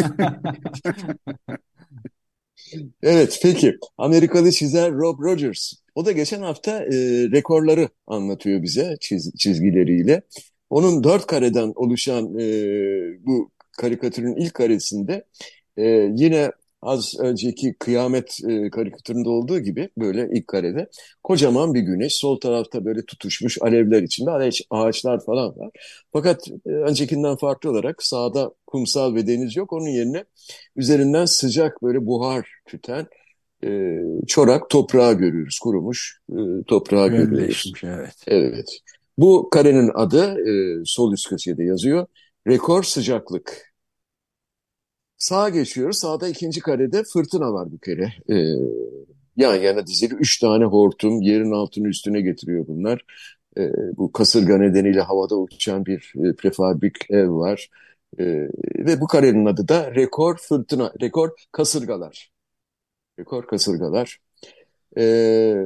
evet 3.02 3.40
peki. 3.42 3.76
Amerikalı 3.98 4.52
çizer 4.52 4.92
Rob 4.92 5.20
Rogers. 5.20 5.72
O 5.94 6.06
da 6.06 6.12
geçen 6.12 6.42
hafta 6.42 6.70
e, 6.84 6.90
rekorları 7.32 7.88
anlatıyor 8.06 8.62
bize 8.62 8.96
çiz, 9.00 9.32
çizgileriyle. 9.38 10.22
Onun 10.70 11.04
dört 11.04 11.26
kareden 11.26 11.72
oluşan 11.76 12.38
e, 12.38 12.46
bu 13.26 13.50
karikatürün 13.78 14.36
ilk 14.36 14.54
karesinde 14.54 15.24
e, 15.76 15.82
yine 16.16 16.50
az 16.82 17.14
önceki 17.20 17.74
kıyamet 17.78 18.38
e, 18.48 18.70
karikatüründe 18.70 19.28
olduğu 19.28 19.58
gibi 19.58 19.88
böyle 19.98 20.28
ilk 20.32 20.48
karede 20.48 20.88
kocaman 21.24 21.74
bir 21.74 21.80
güneş. 21.80 22.14
Sol 22.14 22.40
tarafta 22.40 22.84
böyle 22.84 23.04
tutuşmuş 23.04 23.58
alevler 23.62 24.02
içinde 24.02 24.30
ağaç, 24.30 24.62
ağaçlar 24.70 25.24
falan 25.24 25.58
var. 25.58 25.70
Fakat 26.12 26.48
e, 26.66 26.70
öncekinden 26.70 27.36
farklı 27.36 27.70
olarak 27.70 28.02
sağda 28.02 28.50
kumsal 28.66 29.14
ve 29.14 29.26
deniz 29.26 29.56
yok. 29.56 29.72
Onun 29.72 29.88
yerine 29.88 30.24
üzerinden 30.76 31.24
sıcak 31.24 31.82
böyle 31.82 32.06
buhar 32.06 32.48
tüten 32.66 33.06
e, 33.64 33.98
çorak 34.26 34.70
toprağı 34.70 35.14
görüyoruz. 35.14 35.58
Kurumuş 35.58 36.20
e, 36.30 36.38
toprağı 36.66 37.08
görüyoruz. 37.08 37.72
Evet. 37.84 38.14
Evet. 38.26 38.78
Bu 39.18 39.50
karenin 39.50 39.90
adı 39.94 40.50
e, 40.50 40.82
sol 40.84 41.12
üst 41.12 41.28
köşede 41.28 41.64
yazıyor. 41.64 42.06
Rekor 42.48 42.82
sıcaklık. 42.82 43.65
Sağa 45.18 45.48
geçiyoruz. 45.48 45.98
Sağda 45.98 46.28
ikinci 46.28 46.60
karede 46.60 47.02
fırtına 47.12 47.52
var 47.52 47.72
bir 47.72 47.78
kere. 47.78 48.12
Ee, 48.30 48.54
yan 49.36 49.54
yana 49.54 49.86
dizili 49.86 50.14
üç 50.14 50.38
tane 50.40 50.64
hortum 50.64 51.22
yerin 51.22 51.50
altını 51.52 51.88
üstüne 51.88 52.20
getiriyor 52.20 52.66
bunlar. 52.66 53.04
Ee, 53.58 53.70
bu 53.96 54.12
kasırga 54.12 54.58
nedeniyle 54.58 55.00
havada 55.00 55.36
uçan 55.36 55.86
bir 55.86 56.12
e, 56.16 56.36
prefabrik 56.36 57.10
ev 57.10 57.30
var. 57.30 57.70
Ee, 58.20 58.24
ve 58.78 59.00
bu 59.00 59.06
karenin 59.06 59.46
adı 59.46 59.68
da 59.68 59.94
rekor 59.94 60.36
fırtına, 60.38 60.92
rekor 61.02 61.30
kasırgalar. 61.52 62.30
Rekor 63.20 63.46
kasırgalar. 63.46 64.18
Ee, 64.98 65.56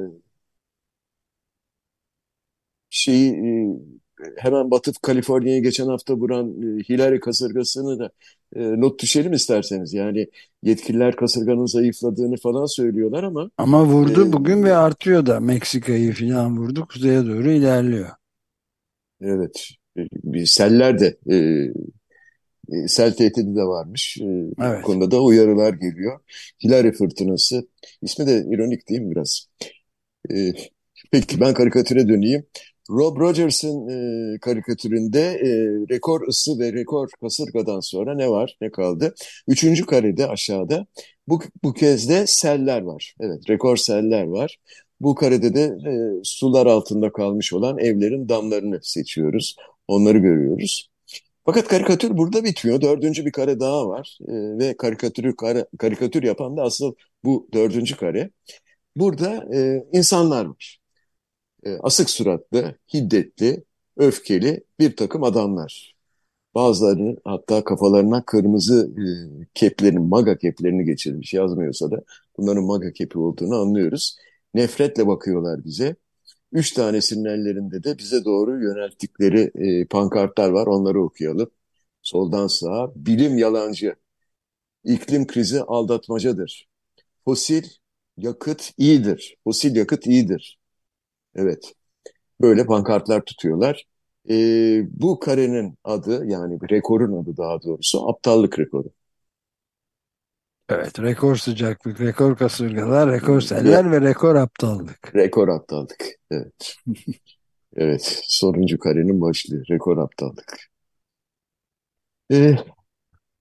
şeyi 2.89 3.31
e, 3.33 4.00
hemen 4.37 4.71
batıp 4.71 5.01
Kaliforniya'ya 5.01 5.59
geçen 5.59 5.87
hafta 5.87 6.13
vuran 6.13 6.47
e, 6.49 6.83
Hillary 6.89 7.19
kasırgasını 7.19 7.99
da 7.99 8.11
e, 8.55 8.81
not 8.81 9.01
düşelim 9.01 9.33
isterseniz. 9.33 9.93
Yani 9.93 10.27
yetkililer 10.63 11.15
kasırganın 11.15 11.65
zayıfladığını 11.65 12.37
falan 12.37 12.65
söylüyorlar 12.65 13.23
ama... 13.23 13.51
Ama 13.57 13.85
vurdu 13.85 14.27
e, 14.27 14.33
bugün 14.33 14.63
ve 14.63 14.75
artıyor 14.75 15.25
da 15.25 15.39
Meksika'yı 15.39 16.13
falan 16.13 16.57
vurdu. 16.57 16.87
Kuzeye 16.93 17.25
doğru 17.25 17.51
ilerliyor. 17.51 18.09
Evet. 19.21 19.69
E, 19.97 20.01
bir 20.23 20.45
seller 20.45 20.99
de 20.99 21.17
e, 21.31 22.87
sel 22.87 23.13
tehdidi 23.13 23.55
de 23.55 23.63
varmış. 23.63 24.17
E, 24.21 24.25
evet. 24.61 24.79
Bu 24.83 24.85
konuda 24.85 25.11
da 25.11 25.21
uyarılar 25.23 25.73
geliyor. 25.73 26.19
Hillary 26.63 26.91
fırtınası. 26.91 27.67
İsmi 28.01 28.27
de 28.27 28.45
ironik 28.51 28.89
değil 28.89 29.01
mi 29.01 29.11
biraz? 29.11 29.47
E, 30.31 30.53
peki 31.11 31.39
ben 31.41 31.53
karikatüre 31.53 32.07
döneyim. 32.07 32.45
Rob 32.91 33.17
Rogers'ın 33.17 33.87
e, 33.89 34.39
karikatüründe 34.39 35.19
e, 35.21 35.49
rekor 35.93 36.27
ısı 36.27 36.59
ve 36.59 36.73
rekor 36.73 37.09
kasırgadan 37.21 37.79
sonra 37.79 38.15
ne 38.15 38.29
var, 38.29 38.57
ne 38.61 38.71
kaldı? 38.71 39.13
Üçüncü 39.47 39.85
karede 39.85 40.27
aşağıda 40.27 40.85
bu, 41.27 41.41
bu 41.63 41.73
kez 41.73 42.09
de 42.09 42.27
seller 42.27 42.81
var. 42.81 43.15
Evet, 43.19 43.49
rekor 43.49 43.77
seller 43.77 44.23
var. 44.23 44.57
Bu 44.99 45.15
karede 45.15 45.53
de 45.53 45.63
e, 45.63 45.93
sular 46.23 46.65
altında 46.65 47.11
kalmış 47.11 47.53
olan 47.53 47.77
evlerin 47.77 48.29
damlarını 48.29 48.79
seçiyoruz. 48.83 49.55
Onları 49.87 50.17
görüyoruz. 50.17 50.89
Fakat 51.45 51.67
karikatür 51.67 52.17
burada 52.17 52.43
bitmiyor. 52.43 52.81
Dördüncü 52.81 53.25
bir 53.25 53.31
kare 53.31 53.59
daha 53.59 53.87
var. 53.87 54.17
E, 54.27 54.33
ve 54.33 54.77
karikatürü 54.77 55.35
kare, 55.35 55.65
karikatür 55.77 56.23
yapan 56.23 56.57
da 56.57 56.63
asıl 56.63 56.93
bu 57.23 57.49
dördüncü 57.53 57.97
kare. 57.97 58.29
Burada 58.95 59.45
e, 59.55 59.83
insanlar 59.93 60.45
var 60.45 60.80
e, 61.63 61.77
asık 61.77 62.09
suratlı, 62.09 62.75
hiddetli, 62.93 63.63
öfkeli 63.97 64.63
bir 64.79 64.95
takım 64.95 65.23
adamlar. 65.23 65.95
Bazılarının 66.55 67.17
hatta 67.25 67.63
kafalarına 67.63 68.25
kırmızı 68.25 68.91
e, 68.97 69.03
keplerin, 69.53 70.01
maga 70.01 70.37
keplerini 70.37 70.85
geçirmiş 70.85 71.33
yazmıyorsa 71.33 71.91
da 71.91 72.03
bunların 72.37 72.63
maga 72.63 72.93
kepi 72.93 73.19
olduğunu 73.19 73.55
anlıyoruz. 73.55 74.17
Nefretle 74.53 75.07
bakıyorlar 75.07 75.65
bize. 75.65 75.95
Üç 76.51 76.73
tanesinin 76.73 77.25
ellerinde 77.25 77.83
de 77.83 77.97
bize 77.97 78.25
doğru 78.25 78.63
yönelttikleri 78.63 79.51
e, 79.55 79.85
pankartlar 79.85 80.49
var. 80.49 80.67
Onları 80.67 81.03
okuyalım. 81.03 81.51
Soldan 82.01 82.47
sağa. 82.47 82.91
Bilim 82.95 83.37
yalancı. 83.37 83.95
İklim 84.83 85.27
krizi 85.27 85.61
aldatmacadır. 85.61 86.69
Fosil 87.25 87.63
yakıt 88.17 88.71
iyidir. 88.77 89.37
Fosil 89.43 89.75
yakıt 89.75 90.07
iyidir. 90.07 90.60
Evet. 91.35 91.73
Böyle 92.41 92.65
pankartlar 92.65 93.21
tutuyorlar. 93.21 93.85
E, 94.29 94.35
bu 95.01 95.19
karenin 95.19 95.77
adı 95.83 96.25
yani 96.25 96.59
rekorun 96.71 97.23
adı 97.23 97.37
daha 97.37 97.63
doğrusu 97.63 98.09
aptallık 98.09 98.59
rekoru. 98.59 98.89
Evet, 100.69 100.99
rekor 100.99 101.35
sıcaklık, 101.35 102.01
rekor 102.01 102.37
kasırgalar, 102.37 103.11
rekor 103.11 103.41
seller 103.41 103.91
ve 103.91 104.01
rekor 104.01 104.35
aptallık. 104.35 105.15
Rekor 105.15 105.47
aptallık, 105.47 106.05
evet. 106.31 106.75
evet, 107.75 108.21
sonuncu 108.23 108.79
karenin 108.79 109.21
başlığı, 109.21 109.63
rekor 109.71 109.97
aptallık. 109.97 110.71
Ee, 112.31 112.55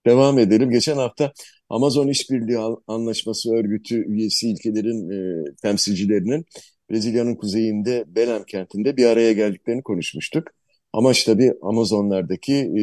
devam 0.07 0.38
edelim. 0.38 0.70
Geçen 0.70 0.96
hafta 0.96 1.33
Amazon 1.68 2.09
İşbirliği 2.09 2.59
Anlaşması 2.87 3.55
Örgütü 3.55 4.05
üyesi 4.07 4.53
ülkelerin 4.53 5.11
e, 5.11 5.44
temsilcilerinin 5.62 6.44
Brezilya'nın 6.90 7.35
kuzeyinde 7.35 8.05
Belem 8.09 8.44
kentinde 8.44 8.96
bir 8.96 9.07
araya 9.07 9.33
geldiklerini 9.33 9.83
konuşmuştuk. 9.83 10.48
Amaç 10.92 11.24
tabii 11.24 11.53
Amazonlardaki 11.62 12.55
e, 12.55 12.81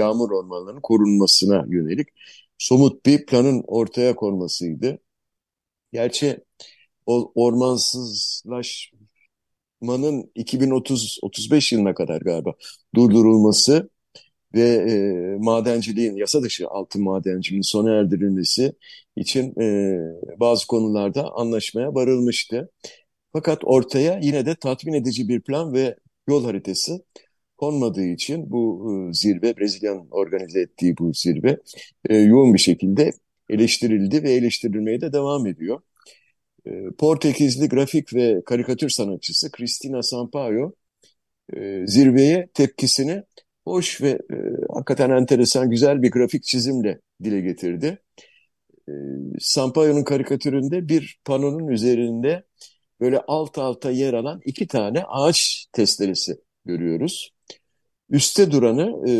yağmur 0.00 0.30
ormanlarının 0.30 0.80
korunmasına 0.80 1.66
yönelik 1.68 2.08
somut 2.58 3.06
bir 3.06 3.26
planın 3.26 3.64
ortaya 3.66 4.16
konmasıydı. 4.16 4.98
Gerçi 5.92 6.38
o 7.06 7.32
ormansızlaşmanın 7.34 10.30
2030-35 10.36 11.74
yılına 11.74 11.94
kadar 11.94 12.20
galiba 12.20 12.54
durdurulması 12.94 13.90
ve 14.54 14.62
e, 14.62 15.36
madenciliğin, 15.38 16.16
yasa 16.16 16.42
dışı 16.42 16.68
altın 16.68 17.02
madenciliğin 17.02 17.62
sona 17.62 17.94
erdirilmesi 17.94 18.72
için 19.16 19.60
e, 19.60 19.98
bazı 20.40 20.66
konularda 20.66 21.32
anlaşmaya 21.32 21.94
varılmıştı. 21.94 22.70
Fakat 23.32 23.58
ortaya 23.64 24.18
yine 24.22 24.46
de 24.46 24.54
tatmin 24.54 24.92
edici 24.92 25.28
bir 25.28 25.40
plan 25.40 25.72
ve 25.72 25.96
yol 26.28 26.44
haritası 26.44 27.04
konmadığı 27.56 28.04
için 28.04 28.50
bu 28.50 28.88
e, 29.10 29.14
zirve, 29.14 29.56
Brezilya'nın 29.56 30.08
organize 30.10 30.60
ettiği 30.60 30.98
bu 30.98 31.12
zirve 31.14 31.58
e, 32.08 32.16
yoğun 32.16 32.54
bir 32.54 32.58
şekilde 32.58 33.12
eleştirildi 33.48 34.22
ve 34.22 34.32
eleştirilmeye 34.32 35.00
de 35.00 35.12
devam 35.12 35.46
ediyor. 35.46 35.80
E, 36.66 36.70
Portekizli 36.98 37.68
grafik 37.68 38.14
ve 38.14 38.42
karikatür 38.46 38.88
sanatçısı 38.90 39.50
Cristina 39.56 40.02
Sampaio 40.02 40.72
zirveye 41.86 42.48
tepkisini 42.54 43.22
hoş 43.64 44.02
ve 44.02 44.18
hakikaten 44.70 45.10
enteresan, 45.10 45.70
güzel 45.70 46.02
bir 46.02 46.10
grafik 46.10 46.44
çizimle 46.44 47.00
dile 47.24 47.40
getirdi. 47.40 47.98
Sampaio'nun 49.38 50.04
karikatüründe 50.04 50.88
bir 50.88 51.20
panonun 51.24 51.68
üzerinde 51.68 52.44
böyle 53.00 53.20
alt 53.28 53.58
alta 53.58 53.90
yer 53.90 54.14
alan 54.14 54.40
iki 54.44 54.66
tane 54.66 55.04
ağaç 55.04 55.66
testeresi 55.72 56.40
görüyoruz. 56.64 57.30
Üste 58.10 58.50
duranı 58.50 59.10
e, 59.10 59.12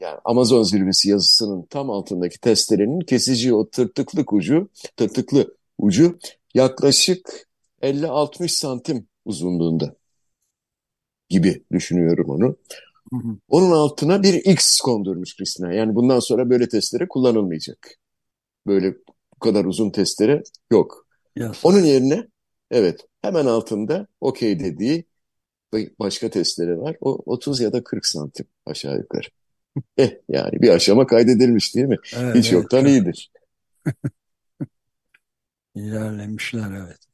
yani 0.00 0.18
Amazon 0.24 0.62
zirvesi 0.62 1.10
yazısının 1.10 1.62
tam 1.62 1.90
altındaki 1.90 2.40
testerenin 2.40 3.00
kesici 3.00 3.54
o 3.54 3.70
tırtıklık 3.70 4.32
ucu, 4.32 4.68
tırtıklı 4.96 5.56
ucu 5.78 6.18
yaklaşık 6.54 7.48
50-60 7.82 8.48
santim 8.48 9.06
uzunluğunda 9.24 9.94
gibi 11.28 11.64
düşünüyorum 11.72 12.30
onu. 12.30 12.56
Onun 13.48 13.70
altına 13.70 14.22
bir 14.22 14.34
X 14.34 14.80
kondurmuş 14.80 15.36
Kristina. 15.36 15.72
Yani 15.72 15.94
bundan 15.94 16.20
sonra 16.20 16.50
böyle 16.50 16.68
testere 16.68 17.08
kullanılmayacak. 17.08 17.98
Böyle 18.66 18.94
bu 19.34 19.38
kadar 19.40 19.64
uzun 19.64 19.90
testere 19.90 20.42
yok. 20.70 21.06
Yes. 21.36 21.64
Onun 21.64 21.84
yerine 21.84 22.28
Evet, 22.70 23.06
hemen 23.22 23.46
altında 23.46 24.06
okey 24.20 24.60
dediği 24.60 25.04
başka 26.00 26.30
testleri 26.30 26.78
var. 26.80 26.96
O 27.00 27.18
30 27.26 27.60
ya 27.60 27.72
da 27.72 27.84
40 27.84 28.06
santim 28.06 28.46
aşağı 28.66 28.98
yukarı. 28.98 29.28
Eh 29.98 30.10
yani 30.28 30.62
bir 30.62 30.68
aşama 30.70 31.06
kaydedilmiş 31.06 31.76
değil 31.76 31.86
mi? 31.86 31.98
Evet, 32.12 32.36
Hiç 32.36 32.52
yoktan 32.52 32.86
çok... 32.86 32.86
iyidir. 32.86 33.32
İlerlemişler 35.74 36.70
evet. 36.72 37.08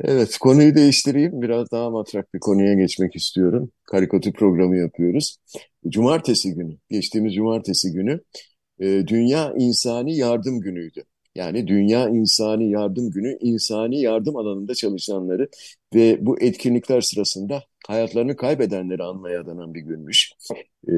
Evet 0.00 0.38
konuyu 0.38 0.74
değiştireyim. 0.74 1.42
Biraz 1.42 1.70
daha 1.72 1.90
matrak 1.90 2.34
bir 2.34 2.40
konuya 2.40 2.74
geçmek 2.74 3.16
istiyorum. 3.16 3.70
Karikatür 3.84 4.32
programı 4.32 4.76
yapıyoruz. 4.76 5.36
Cumartesi 5.88 6.54
günü, 6.54 6.76
geçtiğimiz 6.90 7.34
cumartesi 7.34 7.92
günü 7.92 8.20
e, 8.80 8.86
Dünya 9.08 9.54
İnsani 9.58 10.16
Yardım 10.16 10.60
Günü'ydü. 10.60 11.04
Yani 11.38 11.66
Dünya 11.68 12.08
İnsani 12.08 12.70
Yardım 12.70 13.10
Günü, 13.10 13.38
insani 13.40 14.00
yardım 14.00 14.36
alanında 14.36 14.74
çalışanları 14.74 15.48
ve 15.94 16.26
bu 16.26 16.40
etkinlikler 16.40 17.00
sırasında 17.00 17.64
hayatlarını 17.88 18.36
kaybedenleri 18.36 19.02
anmaya 19.02 19.40
adanan 19.40 19.74
bir 19.74 19.80
günmüş. 19.80 20.32
Ee, 20.88 20.92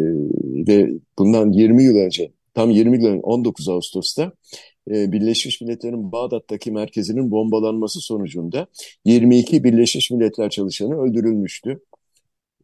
ve 0.69 0.91
bundan 1.19 1.53
20 1.53 1.85
yıl 1.85 1.97
önce 1.97 2.33
tam 2.55 2.71
20 2.71 2.99
gün 2.99 3.21
19 3.21 3.69
Ağustos'ta 3.69 4.33
e, 4.91 5.13
Birleşmiş 5.13 5.61
Milletler'in 5.61 6.13
Bağdat'taki 6.13 6.73
merkezinin 6.73 7.31
bombalanması 7.31 8.01
sonucunda 8.01 8.67
22 9.05 9.65
Birleşmiş 9.65 10.11
Milletler 10.11 10.51
çalışanı 10.51 11.03
öldürülmüştü. 11.03 11.81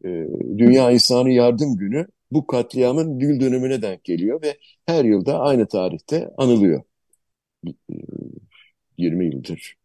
E, 0.05 0.09
Dünya 0.57 0.91
İnsanı 0.91 1.31
Yardım 1.31 1.77
Günü 1.77 2.07
bu 2.31 2.47
katliamın 2.47 3.19
gül 3.19 3.39
dönümüne 3.39 3.81
denk 3.81 4.03
geliyor 4.03 4.41
ve 4.41 4.57
her 4.85 5.05
yılda 5.05 5.39
aynı 5.39 5.67
tarihte 5.67 6.29
anılıyor. 6.37 6.86
20 8.97 9.25
e, 9.25 9.27
yıldır. 9.27 9.77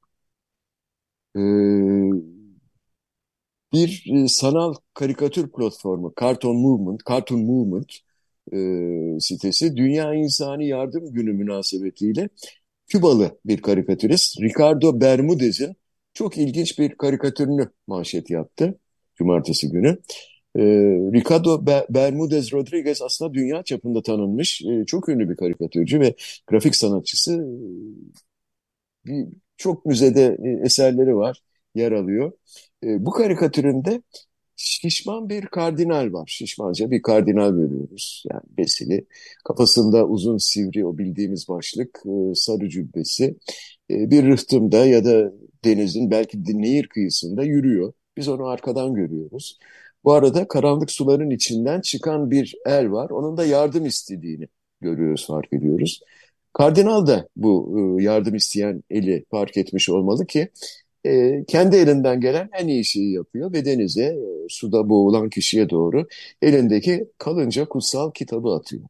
Bir 3.73 4.05
sanal 4.29 4.75
karikatür 4.95 5.53
platformu 5.53 6.12
Cartoon 6.21 6.57
Movement, 6.57 7.01
Cartoon 7.09 7.40
Movement 7.40 7.92
sitesi 9.21 9.77
Dünya 9.77 10.14
İnsani 10.14 10.68
Yardım 10.68 11.12
Günü 11.12 11.33
münasebetiyle 11.33 12.29
Kübalı 12.87 13.38
bir 13.47 13.62
karikatürist 13.62 14.40
Ricardo 14.40 15.01
Bermudez'in 15.01 15.77
çok 16.14 16.38
ilginç 16.38 16.79
bir 16.79 16.95
karikatürünü 16.95 17.71
manşet 17.87 18.31
yaptı 18.31 18.79
cumartesi 19.14 19.71
günü. 19.71 19.99
E, 20.57 20.62
Ricardo 21.15 21.67
Bermudez 21.91 22.53
Rodriguez 22.53 23.03
aslında 23.03 23.35
dünya 23.35 23.62
çapında 23.62 24.03
tanınmış 24.03 24.62
e, 24.62 24.85
çok 24.87 25.09
ünlü 25.09 25.31
bir 25.31 25.37
karikatürcü 25.37 26.01
ve 26.01 26.15
grafik 26.47 26.77
sanatçısı. 26.77 27.45
Bir, 29.07 29.27
çok 29.57 29.87
müzede 29.87 30.38
e, 30.45 30.65
eserleri 30.67 31.17
var, 31.17 31.43
yer 31.75 31.93
alıyor. 31.93 32.33
E, 32.85 33.07
bu 33.07 33.11
karikatüründe 33.11 34.03
şişman 34.57 35.29
bir 35.29 35.47
kardinal 35.47 36.12
var. 36.12 36.25
Şişmanca 36.29 36.91
bir 36.91 37.03
kardinal 37.03 37.53
görüyoruz. 37.53 38.25
Yani 38.33 38.43
besili. 38.59 39.07
Kafasında 39.45 40.07
uzun 40.07 40.38
sivri 40.38 40.87
o 40.87 40.99
bildiğimiz 40.99 41.49
başlık, 41.49 42.03
e, 42.07 42.35
sarı 42.35 42.69
cübbesi. 42.69 43.37
E, 43.91 44.11
bir 44.11 44.25
rıhtımda 44.27 44.87
ya 44.87 45.05
da 45.05 45.33
denizin 45.65 46.11
belki 46.11 46.45
nehir 46.62 46.88
kıyısında 46.88 47.45
yürüyor. 47.45 47.93
Biz 48.17 48.29
onu 48.29 48.47
arkadan 48.47 48.95
görüyoruz. 48.95 49.59
Bu 50.05 50.12
arada 50.12 50.49
karanlık 50.49 50.91
suların 50.91 51.31
içinden 51.31 51.81
çıkan 51.81 52.31
bir 52.31 52.55
el 52.67 52.91
var. 52.93 53.11
Onun 53.11 53.37
da 53.37 53.47
yardım 53.47 53.87
istediğini 53.87 54.49
görüyoruz, 54.81 55.27
fark 55.27 55.53
ediyoruz. 55.53 56.01
Kardinal 56.53 57.07
da 57.07 57.29
bu 57.37 57.77
e, 58.01 58.03
yardım 58.03 58.35
isteyen 58.35 58.83
eli 58.91 59.25
fark 59.31 59.57
etmiş 59.57 59.88
olmalı 59.91 60.27
ki 60.27 60.49
e, 61.07 61.45
kendi 61.49 61.77
elinden 61.77 62.21
gelen 62.21 62.49
en 62.53 62.69
iyi 62.69 62.85
şeyi 62.85 63.12
yapıyor 63.12 63.53
ve 63.53 63.65
denize, 63.65 64.05
e, 64.05 64.47
suda 64.49 64.88
boğulan 64.88 65.31
kişiye 65.31 65.71
doğru 65.71 66.07
elindeki 66.43 67.09
kalınca 67.19 67.65
kutsal 67.69 68.11
kitabı 68.12 68.49
atıyor. 68.49 68.83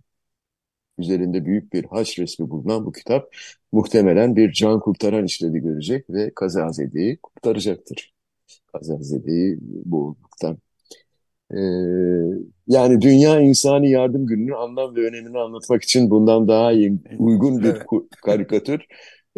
Üzerinde 0.99 1.45
büyük 1.45 1.73
bir 1.73 1.85
haç 1.85 2.19
resmi 2.19 2.51
bulunan 2.51 2.87
bu 2.87 2.93
kitap 2.93 3.35
muhtemelen 3.73 4.37
bir 4.37 4.53
can 4.53 4.81
kurtaran 4.81 5.25
işlevi 5.25 5.61
görecek 5.61 6.11
ve 6.11 6.35
kazazedeyi 6.35 7.19
kurtaracaktır. 7.23 8.15
Kazazedeyi 8.73 9.59
boğulmaktan. 9.63 10.59
Ee, 11.53 11.59
yani 12.67 13.01
Dünya 13.01 13.41
İnsani 13.41 13.91
Yardım 13.91 14.27
Günü'nün 14.27 14.53
anlam 14.53 14.97
ve 14.97 15.01
önemini 15.01 15.39
anlatmak 15.39 15.83
için 15.83 16.11
bundan 16.11 16.49
daha 16.49 16.73
iyi, 16.73 16.99
uygun 17.19 17.63
bir 17.63 17.77
karikatür 18.25 18.81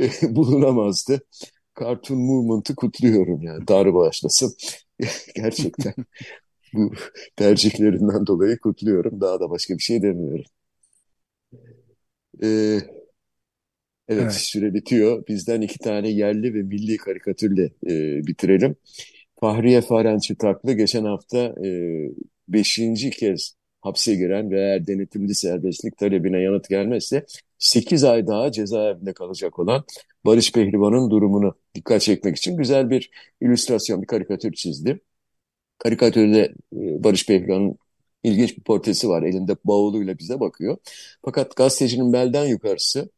e, 0.01 0.09
bulunamazdı. 0.37 1.21
Cartoon 1.81 2.21
Movement'ı 2.21 2.75
kutluyorum 2.75 3.43
yani. 3.43 3.69
Darı 3.69 3.95
bağışlasın. 3.95 4.55
Gerçekten 5.37 5.95
bu 6.75 6.93
tercihlerinden 7.37 8.27
dolayı 8.27 8.59
kutluyorum. 8.59 9.21
Daha 9.21 9.41
da 9.41 9.51
başka 9.51 9.75
bir 9.75 9.83
şey 9.83 10.03
demiyorum. 10.03 10.45
Ee, 12.43 12.81
evet, 14.09 14.33
evet 14.33 14.33
süre 14.33 14.75
bitiyor. 14.75 15.27
Bizden 15.29 15.61
iki 15.61 15.79
tane 15.79 16.09
yerli 16.09 16.55
ve 16.55 16.63
milli 16.63 16.97
karikatürle 16.97 17.71
e, 17.87 18.27
bitirelim. 18.27 18.77
Fahriye 19.41 19.81
Faren 19.81 20.19
Çıtaklı 20.19 20.73
geçen 20.73 21.05
hafta 21.05 21.39
e, 21.39 21.69
beşinci 22.49 23.11
kez 23.11 23.55
hapse 23.81 24.15
giren 24.15 24.51
ve 24.51 24.61
eğer 24.61 24.87
denetimli 24.87 25.35
serbestlik 25.35 25.97
talebine 25.99 26.41
yanıt 26.41 26.69
gelmezse 26.69 27.27
8 27.59 28.05
ay 28.05 28.27
daha 28.27 28.53
cezaevinde 28.53 29.13
kalacak 29.13 29.59
olan 29.59 29.85
Barış 30.27 30.53
Pehlivan'ın 30.53 31.11
durumunu 31.11 31.55
dikkat 31.75 32.03
çekmek 32.03 32.37
için 32.37 32.57
güzel 32.57 32.91
bir 32.91 33.11
illüstrasyon, 33.41 34.03
bir 34.03 34.07
karikatür 34.07 34.53
çizdi. 34.53 35.01
Karikatürde 35.79 36.55
e, 36.77 37.05
Barış 37.05 37.27
Pehlivan'ın 37.27 37.79
ilginç 38.25 38.57
bir 38.59 38.63
portresi 38.63 39.09
var. 39.09 39.23
Elinde 39.23 39.57
bavuluyla 39.65 40.19
bize 40.19 40.41
bakıyor. 40.41 40.77
Fakat 41.25 41.57
gazetecinin 41.57 42.13
belden 42.13 42.47
yukarısı 42.47 43.11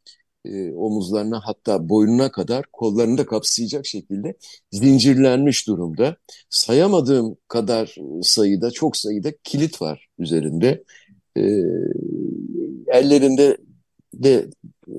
e, 0.46 0.74
omuzlarına 0.74 1.40
hatta 1.44 1.88
boynuna 1.88 2.30
kadar 2.30 2.64
kollarını 2.72 3.18
da 3.18 3.26
kapsayacak 3.26 3.86
şekilde 3.86 4.36
zincirlenmiş 4.72 5.66
durumda. 5.66 6.16
Sayamadığım 6.50 7.36
kadar 7.48 7.96
sayıda, 8.22 8.70
çok 8.70 8.96
sayıda 8.96 9.32
kilit 9.44 9.82
var 9.82 10.08
üzerinde. 10.18 10.84
E, 11.36 11.42
ellerinde 12.88 13.56
de 14.14 14.50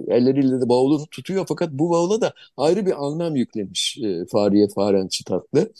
elleriyle 0.07 0.61
de 0.61 0.69
bavulunu 0.69 1.07
tutuyor 1.07 1.45
fakat 1.47 1.71
bu 1.71 1.89
bavula 1.89 2.21
da 2.21 2.33
ayrı 2.57 2.85
bir 2.85 3.05
anlam 3.05 3.35
yüklemiş 3.35 3.97
e, 3.97 4.25
Fahriye 4.31 4.67
Faren 4.75 5.07
Çıtaklı 5.07 5.73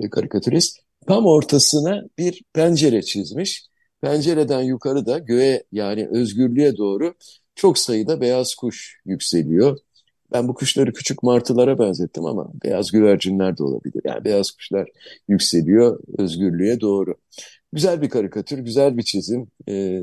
e, 0.00 0.10
karikatürist. 0.10 0.78
Tam 1.06 1.26
ortasına 1.26 2.02
bir 2.18 2.42
pencere 2.52 3.02
çizmiş. 3.02 3.66
Pencereden 4.00 4.62
yukarı 4.62 5.06
da 5.06 5.18
göğe 5.18 5.64
yani 5.72 6.08
özgürlüğe 6.08 6.76
doğru 6.76 7.14
çok 7.54 7.78
sayıda 7.78 8.20
beyaz 8.20 8.54
kuş 8.54 9.00
yükseliyor. 9.06 9.78
Ben 10.32 10.48
bu 10.48 10.54
kuşları 10.54 10.92
küçük 10.92 11.22
martılara 11.22 11.78
benzettim 11.78 12.26
ama 12.26 12.52
beyaz 12.64 12.90
güvercinler 12.92 13.58
de 13.58 13.62
olabilir. 13.62 14.02
Yani 14.04 14.24
beyaz 14.24 14.50
kuşlar 14.50 14.88
yükseliyor 15.28 16.00
özgürlüğe 16.18 16.80
doğru. 16.80 17.14
Güzel 17.72 18.02
bir 18.02 18.08
karikatür, 18.10 18.58
güzel 18.58 18.96
bir 18.98 19.02
çizim. 19.02 19.46
E, 19.68 20.02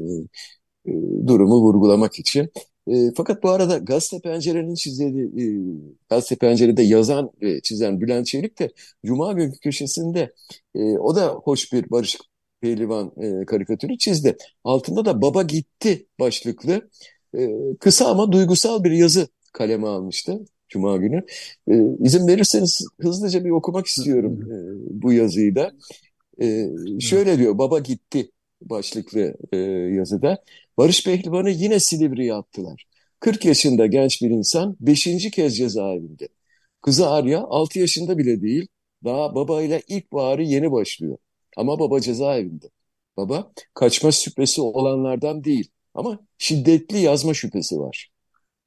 e, 0.86 0.92
durumu 1.28 1.56
vurgulamak 1.62 2.20
için. 2.20 2.50
E, 2.88 3.12
fakat 3.18 3.44
bu 3.44 3.50
arada 3.50 3.78
gazete 3.78 4.22
pencerenin 4.22 4.76
çizdiği, 4.76 5.24
e, 5.26 5.46
gazete 6.10 6.36
pencerede 6.36 6.84
yazan 6.84 7.32
ve 7.42 7.62
çizen 7.62 8.02
Bülent 8.02 8.28
Çelik 8.28 8.60
de 8.60 8.70
Cuma 9.06 9.34
günkü 9.34 9.60
köşesinde 9.60 10.34
e, 10.76 10.98
o 10.98 11.16
da 11.16 11.28
hoş 11.28 11.74
bir 11.74 11.90
Barış 11.92 12.18
Pehlivan 12.62 13.12
e, 13.22 13.46
karikatürü 13.46 13.98
çizdi. 13.98 14.38
Altında 14.64 15.06
da 15.06 15.22
Baba 15.22 15.44
Gitti 15.44 16.08
başlıklı 16.20 16.90
e, 17.38 17.50
kısa 17.80 18.08
ama 18.08 18.32
duygusal 18.32 18.84
bir 18.84 18.92
yazı 18.92 19.28
kaleme 19.54 19.88
almıştı 19.88 20.40
Cuma 20.70 20.98
günü. 20.98 21.26
E, 21.72 21.74
izin 22.00 22.28
verirseniz 22.28 22.82
hızlıca 23.02 23.46
bir 23.46 23.50
okumak 23.50 23.86
istiyorum 23.88 24.40
e, 24.52 24.56
bu 25.04 25.14
yazıyı 25.14 25.56
da. 25.56 25.72
E, 26.42 26.70
şöyle 27.00 27.38
diyor, 27.38 27.58
baba 27.58 27.80
gitti 27.80 28.32
başlıklı 28.62 29.36
e, 29.52 29.58
yazıda. 29.96 30.44
Barış 30.78 31.04
Pehlivan'ı 31.06 31.50
yine 31.50 31.80
Silivri'ye 31.80 32.34
attılar. 32.34 32.86
40 33.20 33.46
yaşında 33.46 33.86
genç 33.86 34.22
bir 34.22 34.30
insan 34.30 34.78
5. 34.80 35.32
kez 35.32 35.58
cezaevinde. 35.58 36.28
Kızı 36.82 37.10
Arya 37.10 37.40
6 37.40 37.80
yaşında 37.80 38.18
bile 38.18 38.42
değil. 38.42 38.68
Daha 39.04 39.36
babayla 39.36 39.82
ilk 39.88 40.14
baharı 40.14 40.44
yeni 40.44 40.72
başlıyor. 40.72 41.18
Ama 41.58 41.80
baba 41.80 42.02
cezaevinde. 42.02 42.70
Baba 43.18 43.52
kaçma 43.74 44.12
şüphesi 44.12 44.62
olanlardan 44.62 45.44
değil. 45.44 45.72
Ama 46.00 46.20
şiddetli 46.38 47.00
yazma 47.00 47.34
şüphesi 47.34 47.80
var. 47.80 48.10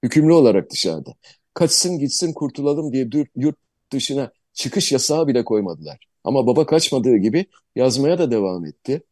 Hükümlü 0.03 0.33
olarak 0.33 0.71
dışarıda. 0.71 1.15
Kaçsın 1.55 1.99
gitsin 1.99 2.33
kurtulalım 2.33 2.93
diye 2.93 3.09
yurt 3.37 3.57
dışına 3.93 4.33
çıkış 4.53 4.93
yasağı 4.93 5.29
bile 5.29 5.45
koymadılar. 5.45 5.99
Ama 6.25 6.47
baba 6.47 6.67
kaçmadığı 6.67 7.17
gibi 7.17 7.47
yazmaya 7.77 8.19
da 8.19 8.31
devam 8.31 8.67
etti. 8.67 9.03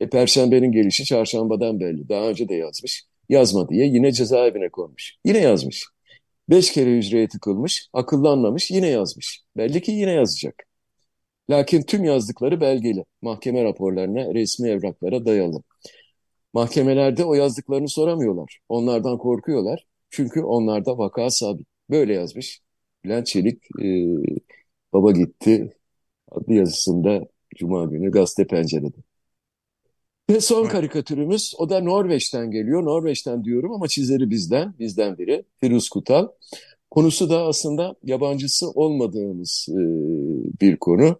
E, 0.00 0.08
Perşembenin 0.10 0.72
gelişi 0.72 1.04
çarşambadan 1.04 1.80
belli. 1.80 2.08
Daha 2.08 2.28
önce 2.28 2.48
de 2.48 2.54
yazmış. 2.54 3.04
Yazma 3.28 3.68
diye 3.68 3.86
yine 3.86 4.12
cezaevine 4.12 4.68
konmuş. 4.68 5.14
Yine 5.24 5.38
yazmış. 5.38 5.84
Beş 6.50 6.72
kere 6.72 6.90
hücreye 6.96 7.28
tıkılmış, 7.28 7.88
akıllanmamış, 7.92 8.70
yine 8.70 8.88
yazmış. 8.88 9.42
Belli 9.56 9.82
ki 9.82 9.92
yine 9.92 10.12
yazacak. 10.12 10.54
Lakin 11.50 11.82
tüm 11.82 12.04
yazdıkları 12.04 12.60
belgeli. 12.60 13.04
Mahkeme 13.22 13.64
raporlarına, 13.64 14.34
resmi 14.34 14.68
evraklara 14.68 15.24
dayalı. 15.26 15.62
Mahkemelerde 16.52 17.24
o 17.24 17.34
yazdıklarını 17.34 17.88
soramıyorlar. 17.88 18.58
Onlardan 18.68 19.18
korkuyorlar. 19.18 19.86
Çünkü 20.10 20.42
onlarda 20.42 20.98
vaka 20.98 21.30
sabit. 21.30 21.66
Böyle 21.90 22.14
yazmış. 22.14 22.60
Bülent 23.04 23.26
Çelik 23.26 23.62
e, 23.82 23.86
Baba 24.92 25.12
Gitti 25.12 25.76
adlı 26.30 26.54
yazısında 26.54 27.28
Cuma 27.56 27.84
günü 27.84 28.10
gazete 28.10 28.46
pencerede. 28.46 28.96
Ve 30.30 30.40
son 30.40 30.66
karikatürümüz 30.66 31.54
o 31.58 31.70
da 31.70 31.80
Norveç'ten 31.80 32.50
geliyor. 32.50 32.84
Norveç'ten 32.84 33.44
diyorum 33.44 33.72
ama 33.72 33.88
çizeri 33.88 34.30
bizden, 34.30 34.74
bizden 34.78 35.18
biri. 35.18 35.44
Firuz 35.60 35.88
Kutal. 35.88 36.28
Konusu 36.90 37.30
da 37.30 37.42
aslında 37.42 37.94
yabancısı 38.04 38.70
olmadığımız 38.70 39.68
e, 39.70 39.80
bir 40.60 40.76
konu. 40.76 41.16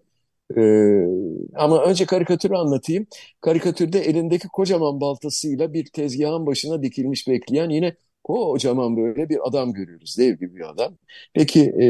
Ee, 0.57 1.07
ama 1.55 1.83
önce 1.85 2.07
karikatürü 2.07 2.55
anlatayım. 2.55 3.07
Karikatürde 3.41 4.01
elindeki 4.01 4.49
kocaman 4.49 5.01
baltasıyla 5.01 5.73
bir 5.73 5.87
tezgahın 5.87 6.47
başına 6.47 6.83
dikilmiş 6.83 7.29
bekleyen 7.29 7.71
yine 7.71 7.97
kocaman 8.25 8.97
böyle 8.97 9.29
bir 9.29 9.49
adam 9.49 9.73
görüyoruz. 9.73 10.17
Dev 10.19 10.35
gibi 10.35 10.57
bir 10.57 10.71
adam. 10.71 10.97
Peki 11.35 11.61
e, 11.61 11.89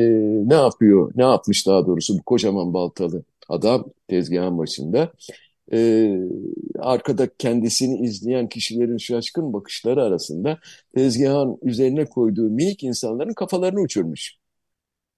ne 0.49 0.55
yapıyor? 0.55 1.13
Ne 1.17 1.23
yapmış 1.23 1.67
daha 1.67 1.87
doğrusu 1.87 2.19
bu 2.19 2.23
kocaman 2.23 2.75
baltalı 2.75 3.25
adam 3.49 3.85
tezgahın 4.09 4.59
başında? 4.59 5.13
Ee, 5.73 6.19
arkada 6.79 7.29
kendisini 7.39 7.99
izleyen 8.07 8.49
kişilerin 8.49 8.97
şaşkın 8.97 9.53
bakışları 9.53 10.03
arasında 10.03 10.59
tezgahın 10.95 11.59
üzerine 11.63 12.05
koyduğu 12.05 12.51
minik 12.51 12.83
insanların 12.85 13.35
kafalarını 13.35 13.81
uçurmuş. 13.81 14.40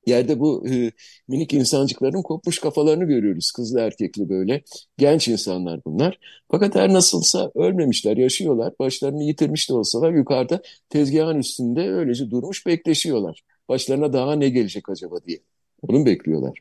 Yerde 0.07 0.41
bu 0.41 0.69
e, 0.69 0.91
minik 1.29 1.53
insancıkların 1.55 2.23
kopmuş 2.23 2.59
kafalarını 2.59 3.05
görüyoruz. 3.05 3.53
Kızlı 3.53 3.81
erkekli 3.81 4.29
böyle. 4.29 4.63
Genç 4.99 5.29
insanlar 5.29 5.81
bunlar. 5.85 6.19
Fakat 6.51 6.75
her 6.75 6.93
nasılsa 6.93 7.51
ölmemişler, 7.55 8.17
yaşıyorlar. 8.17 8.73
Başlarını 8.79 9.23
yitirmiş 9.23 9.71
de 9.71 9.75
olsalar 9.75 10.13
yukarıda 10.13 10.63
tezgahın 10.89 11.39
üstünde 11.39 11.91
öylece 11.91 12.31
durmuş 12.31 12.67
bekleşiyorlar. 12.67 13.43
Başlarına 13.69 14.13
daha 14.13 14.35
ne 14.35 14.49
gelecek 14.49 14.89
acaba 14.89 15.17
diye. 15.27 15.39
Onu 15.83 16.07
bekliyorlar. 16.07 16.59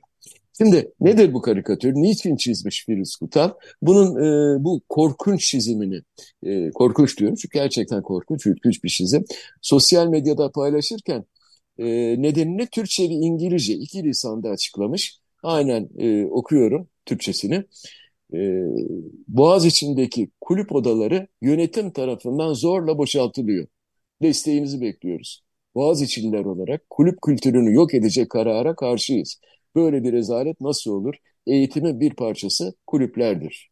Şimdi 0.58 0.92
nedir 1.00 1.34
bu 1.34 1.42
karikatür? 1.42 1.94
Niçin 1.94 2.36
çizmiş 2.36 2.86
Firuz 2.86 3.16
Kutal? 3.16 3.52
Bunun 3.82 4.16
e, 4.16 4.64
bu 4.64 4.82
korkunç 4.90 5.46
çizimini, 5.46 6.02
e, 6.44 6.72
korkunç 6.72 7.20
diyorum 7.20 7.36
çünkü 7.36 7.60
gerçekten 7.60 8.02
korkunç, 8.02 8.46
ürkünç 8.46 8.84
bir 8.84 8.90
çizim. 8.90 9.26
Sosyal 9.62 10.08
medyada 10.08 10.52
paylaşırken 10.52 11.26
e, 11.78 11.86
nedenini 12.22 12.68
Türkçe 12.68 13.04
ve 13.04 13.14
İngilizce 13.14 13.74
iki 13.74 14.04
lisanda 14.04 14.50
açıklamış. 14.50 15.20
Aynen 15.44 15.90
e, 15.98 16.26
okuyorum 16.26 16.90
Türkçesini. 17.06 17.64
E, 18.34 18.40
Boğaz 19.28 19.66
içindeki 19.66 20.32
kulüp 20.42 20.72
odaları 20.72 21.28
yönetim 21.42 21.92
tarafından 21.92 22.54
zorla 22.54 22.98
boşaltılıyor. 22.98 23.68
Desteğinizi 24.22 24.82
bekliyoruz. 24.82 25.44
Boğaz 25.76 26.02
içinler 26.02 26.46
olarak 26.46 26.90
kulüp 26.90 27.22
kültürünü 27.22 27.74
yok 27.74 27.94
edecek 27.94 28.30
karara 28.30 28.76
karşıyız. 28.76 29.42
Böyle 29.76 30.04
bir 30.04 30.14
rezalet 30.14 30.62
nasıl 30.62 30.92
olur? 30.92 31.16
Eğitimin 31.48 32.00
bir 32.00 32.14
parçası 32.16 32.74
kulüplerdir. 32.88 33.72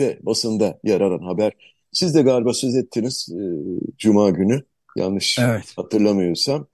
Ve 0.00 0.18
basında 0.22 0.80
yer 0.84 1.00
alan 1.00 1.22
haber. 1.22 1.52
Siz 1.92 2.14
de 2.14 2.22
galiba 2.22 2.52
söz 2.54 2.76
ettiniz 2.76 3.28
e, 3.32 3.40
Cuma 3.98 4.30
günü 4.30 4.62
yanlış 4.96 5.38
evet. 5.38 5.72
hatırlamıyorsam. 5.76 6.66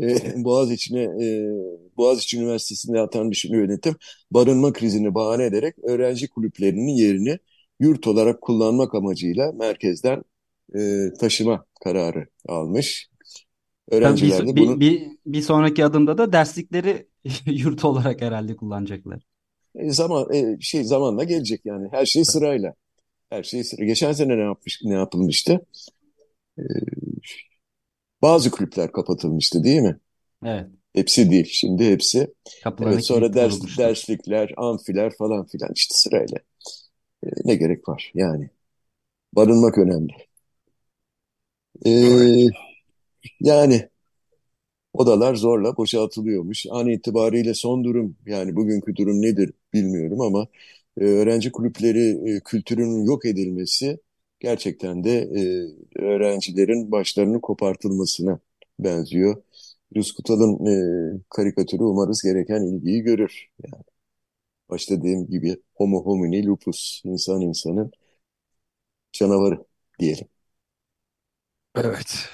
E, 0.00 0.44
Boğaziçi'ne 0.44 1.02
e, 1.02 1.48
Boğaziçi 1.96 2.38
Üniversitesi'nde 2.38 3.00
atanmış 3.00 3.44
yönetim 3.44 3.96
barınma 4.30 4.72
krizini 4.72 5.14
bahane 5.14 5.44
ederek 5.44 5.74
öğrenci 5.82 6.28
kulüplerinin 6.28 6.88
yerini 6.88 7.38
yurt 7.80 8.06
olarak 8.06 8.40
kullanmak 8.40 8.94
amacıyla 8.94 9.52
merkezden 9.52 10.22
e, 10.76 11.08
taşıma 11.20 11.64
kararı 11.84 12.26
almış. 12.48 13.08
Öğrenciler 13.90 14.46
de 14.46 14.56
bunu... 14.56 14.80
Bir, 14.80 15.00
bir, 15.00 15.08
bir 15.26 15.42
sonraki 15.42 15.84
adımda 15.84 16.18
da 16.18 16.32
derslikleri 16.32 17.06
yurt 17.46 17.84
olarak 17.84 18.22
herhalde 18.22 18.56
kullanacaklar. 18.56 19.22
E, 19.74 19.90
zaman 19.90 20.34
e, 20.34 20.56
şey 20.60 20.84
zamanla 20.84 21.24
gelecek 21.24 21.60
yani 21.64 21.88
her 21.90 22.06
şey 22.06 22.24
sırayla. 22.24 22.74
Her 23.30 23.42
şey 23.42 23.64
sıra. 23.64 23.84
Geçen 23.84 24.12
sene 24.12 24.36
ne 24.36 24.42
yapmış 24.42 24.80
ne 24.84 24.94
yapılmıştı? 24.94 25.60
E, 26.58 26.62
bazı 28.24 28.50
kulüpler 28.50 28.92
kapatılmıştı 28.92 29.64
değil 29.64 29.80
mi? 29.80 29.98
Evet. 30.44 30.66
Hepsi 30.94 31.30
değil. 31.30 31.48
Şimdi 31.50 31.90
hepsi. 31.90 32.34
Kapıları 32.64 32.94
evet, 32.94 33.04
sonra 33.04 33.34
ders, 33.34 33.78
derslikler, 33.78 34.54
amfiler 34.56 35.12
falan 35.18 35.46
filan 35.46 35.70
işte 35.74 35.94
sırayla. 35.94 36.38
E, 37.24 37.28
ne 37.44 37.54
gerek 37.54 37.88
var 37.88 38.12
yani. 38.14 38.50
Barınmak 39.32 39.78
önemli. 39.78 40.12
E, 41.84 41.90
evet. 41.90 42.50
Yani 43.40 43.88
odalar 44.92 45.34
zorla 45.34 45.76
boşaltılıyormuş. 45.76 46.66
An 46.70 46.88
itibariyle 46.88 47.54
son 47.54 47.84
durum 47.84 48.16
yani 48.26 48.56
bugünkü 48.56 48.96
durum 48.96 49.22
nedir 49.22 49.52
bilmiyorum 49.72 50.20
ama 50.20 50.46
e, 51.00 51.04
öğrenci 51.04 51.52
kulüpleri 51.52 52.30
e, 52.30 52.40
kültürünün 52.40 53.04
yok 53.04 53.24
edilmesi 53.24 53.98
gerçekten 54.40 55.04
de 55.04 55.10
e, 55.20 56.02
öğrencilerin 56.04 56.92
başlarının 56.92 57.40
kopartılmasına 57.40 58.38
benziyor. 58.78 59.42
Rüzkutal'ın 59.96 60.66
e, 60.66 61.20
karikatürü 61.30 61.82
umarız 61.82 62.22
gereken 62.22 62.62
ilgiyi 62.62 63.02
görür. 63.02 63.48
Yani 63.64 63.84
başta 64.70 64.98
dediğim 64.98 65.26
gibi 65.26 65.56
homo 65.74 66.04
homini 66.06 66.46
lupus, 66.46 67.02
insan 67.04 67.40
insanın 67.40 67.92
canavarı 69.12 69.64
diyelim. 70.00 70.28
Evet. 71.74 72.28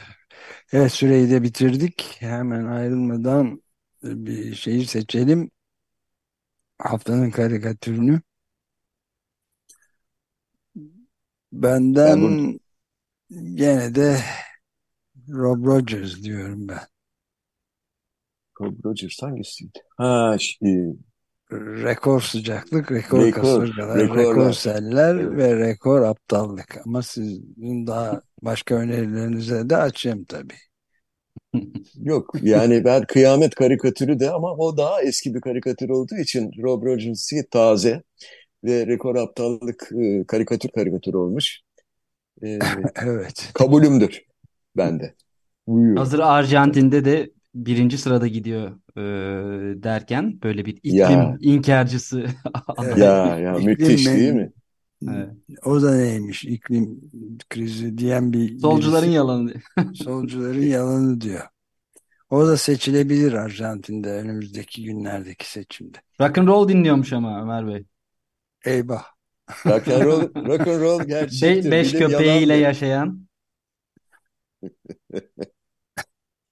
Evet 0.72 0.92
süreyi 0.92 1.30
de 1.30 1.42
bitirdik. 1.42 2.16
Hemen 2.20 2.64
ayrılmadan 2.66 3.62
bir 4.02 4.54
şeyi 4.54 4.86
seçelim. 4.86 5.50
Haftanın 6.78 7.30
karikatürünü. 7.30 8.20
Benden 11.52 12.22
ben 12.22 12.60
gene 13.54 13.94
de 13.94 14.20
Rob 15.28 15.66
Rogers 15.66 16.22
diyorum 16.22 16.68
ben. 16.68 16.80
Rob 18.60 18.84
Rogers 18.84 19.22
hangisiydi? 19.22 19.78
Ha, 19.96 20.36
şey, 20.38 20.94
rekor 21.52 22.20
sıcaklık, 22.20 22.92
rekor, 22.92 23.26
rekor 23.26 23.42
kasırgalar, 23.42 24.16
rekor 24.16 24.52
seller 24.52 25.14
evet. 25.14 25.36
ve 25.36 25.56
rekor 25.56 26.02
aptallık. 26.02 26.80
Ama 26.86 27.02
sizin 27.02 27.86
daha 27.86 28.22
başka 28.42 28.74
önerilerinize 28.74 29.70
de 29.70 29.76
açayım 29.76 30.24
tabii. 30.24 30.54
Yok 31.94 32.34
yani 32.42 32.84
ben 32.84 33.02
kıyamet 33.02 33.54
karikatürü 33.54 34.20
de 34.20 34.30
ama 34.30 34.52
o 34.52 34.76
daha 34.76 35.02
eski 35.02 35.34
bir 35.34 35.40
karikatür 35.40 35.88
olduğu 35.88 36.16
için 36.16 36.50
Rob 36.62 36.82
Rogers'ı 36.82 37.36
taze 37.50 38.02
ve 38.64 38.86
rekor 38.86 39.16
aptallık 39.16 39.90
e, 39.92 40.24
karikatür 40.26 40.68
karikatür 40.68 41.14
olmuş. 41.14 41.60
E, 42.42 42.58
evet. 43.04 43.50
Kabulümdür 43.54 44.22
bende. 44.76 45.14
Hazır 45.96 46.18
Arjantin'de 46.18 47.04
de 47.04 47.30
birinci 47.54 47.98
sırada 47.98 48.26
gidiyor 48.26 48.70
e, 48.96 49.02
derken 49.82 50.42
böyle 50.42 50.64
bir 50.64 50.76
iklim 50.76 51.00
ya. 51.00 51.36
inkarcısı. 51.40 52.26
ya 52.96 53.38
ya 53.38 53.52
müthiş 53.52 54.06
değil 54.06 54.32
mi? 54.32 54.52
Evet. 55.08 55.28
O 55.64 55.82
da 55.82 55.96
neymiş 55.96 56.44
iklim 56.44 57.00
krizi 57.50 57.98
diyen 57.98 58.32
bir 58.32 58.58
solcuların 58.58 59.02
birisi, 59.02 59.16
yalanı. 59.16 59.54
solcuların 59.94 60.62
yalanı 60.62 61.20
diyor. 61.20 61.42
O 62.30 62.46
da 62.46 62.56
seçilebilir 62.56 63.32
Arjantin'de 63.32 64.10
önümüzdeki 64.10 64.84
günlerdeki 64.84 65.50
seçimde. 65.50 65.98
Rock 66.20 66.38
and 66.38 66.48
roll 66.48 66.68
dinliyormuş 66.68 67.12
ama 67.12 67.42
Ömer 67.42 67.66
Bey. 67.66 67.84
Eyvah. 68.64 69.04
Rock 69.66 69.88
and 69.88 70.04
roll, 70.04 70.28
rock 70.48 70.66
and 70.66 70.80
roll 70.80 71.02
gerçektir. 71.02 71.64
Be 71.64 71.70
beş 71.70 71.92
köpeğiyle 71.92 72.54
yaşayan. 72.54 73.26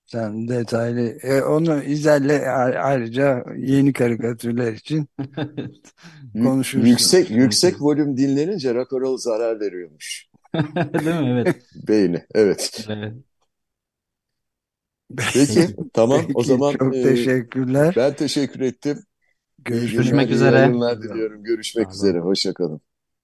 Sen 0.06 0.48
detaylı 0.48 1.00
e, 1.22 1.42
onu 1.42 1.82
izlerle 1.82 2.50
ayrıca 2.80 3.44
yeni 3.56 3.92
karikatürler 3.92 4.72
için 4.72 5.08
konuşursun. 6.42 6.86
Yüksek 6.86 7.30
yüksek 7.30 7.82
volüm 7.82 8.16
dinlenince 8.16 8.74
rock 8.74 8.92
and 8.92 9.00
roll 9.00 9.16
zarar 9.16 9.60
veriyormuş. 9.60 10.26
Değil 10.94 11.20
mi? 11.20 11.28
Evet. 11.30 11.62
Beyni. 11.88 12.26
Evet. 12.34 12.86
Evet. 12.90 13.14
Peki 15.34 15.66
tamam 15.92 16.20
Peki, 16.20 16.38
o 16.38 16.42
zaman 16.44 16.72
çok 16.78 16.94
e, 16.94 17.02
teşekkürler. 17.02 17.94
Ben 17.96 18.14
teşekkür 18.14 18.60
ettim. 18.60 18.98
Görüşmek 19.68 20.30
üzere. 20.30 20.72
diliyorum. 21.02 21.44
Görüşmek 21.44 21.84
tamam. 21.84 21.94
üzere. 21.94 22.18
Hoşçakalın. 22.18 22.80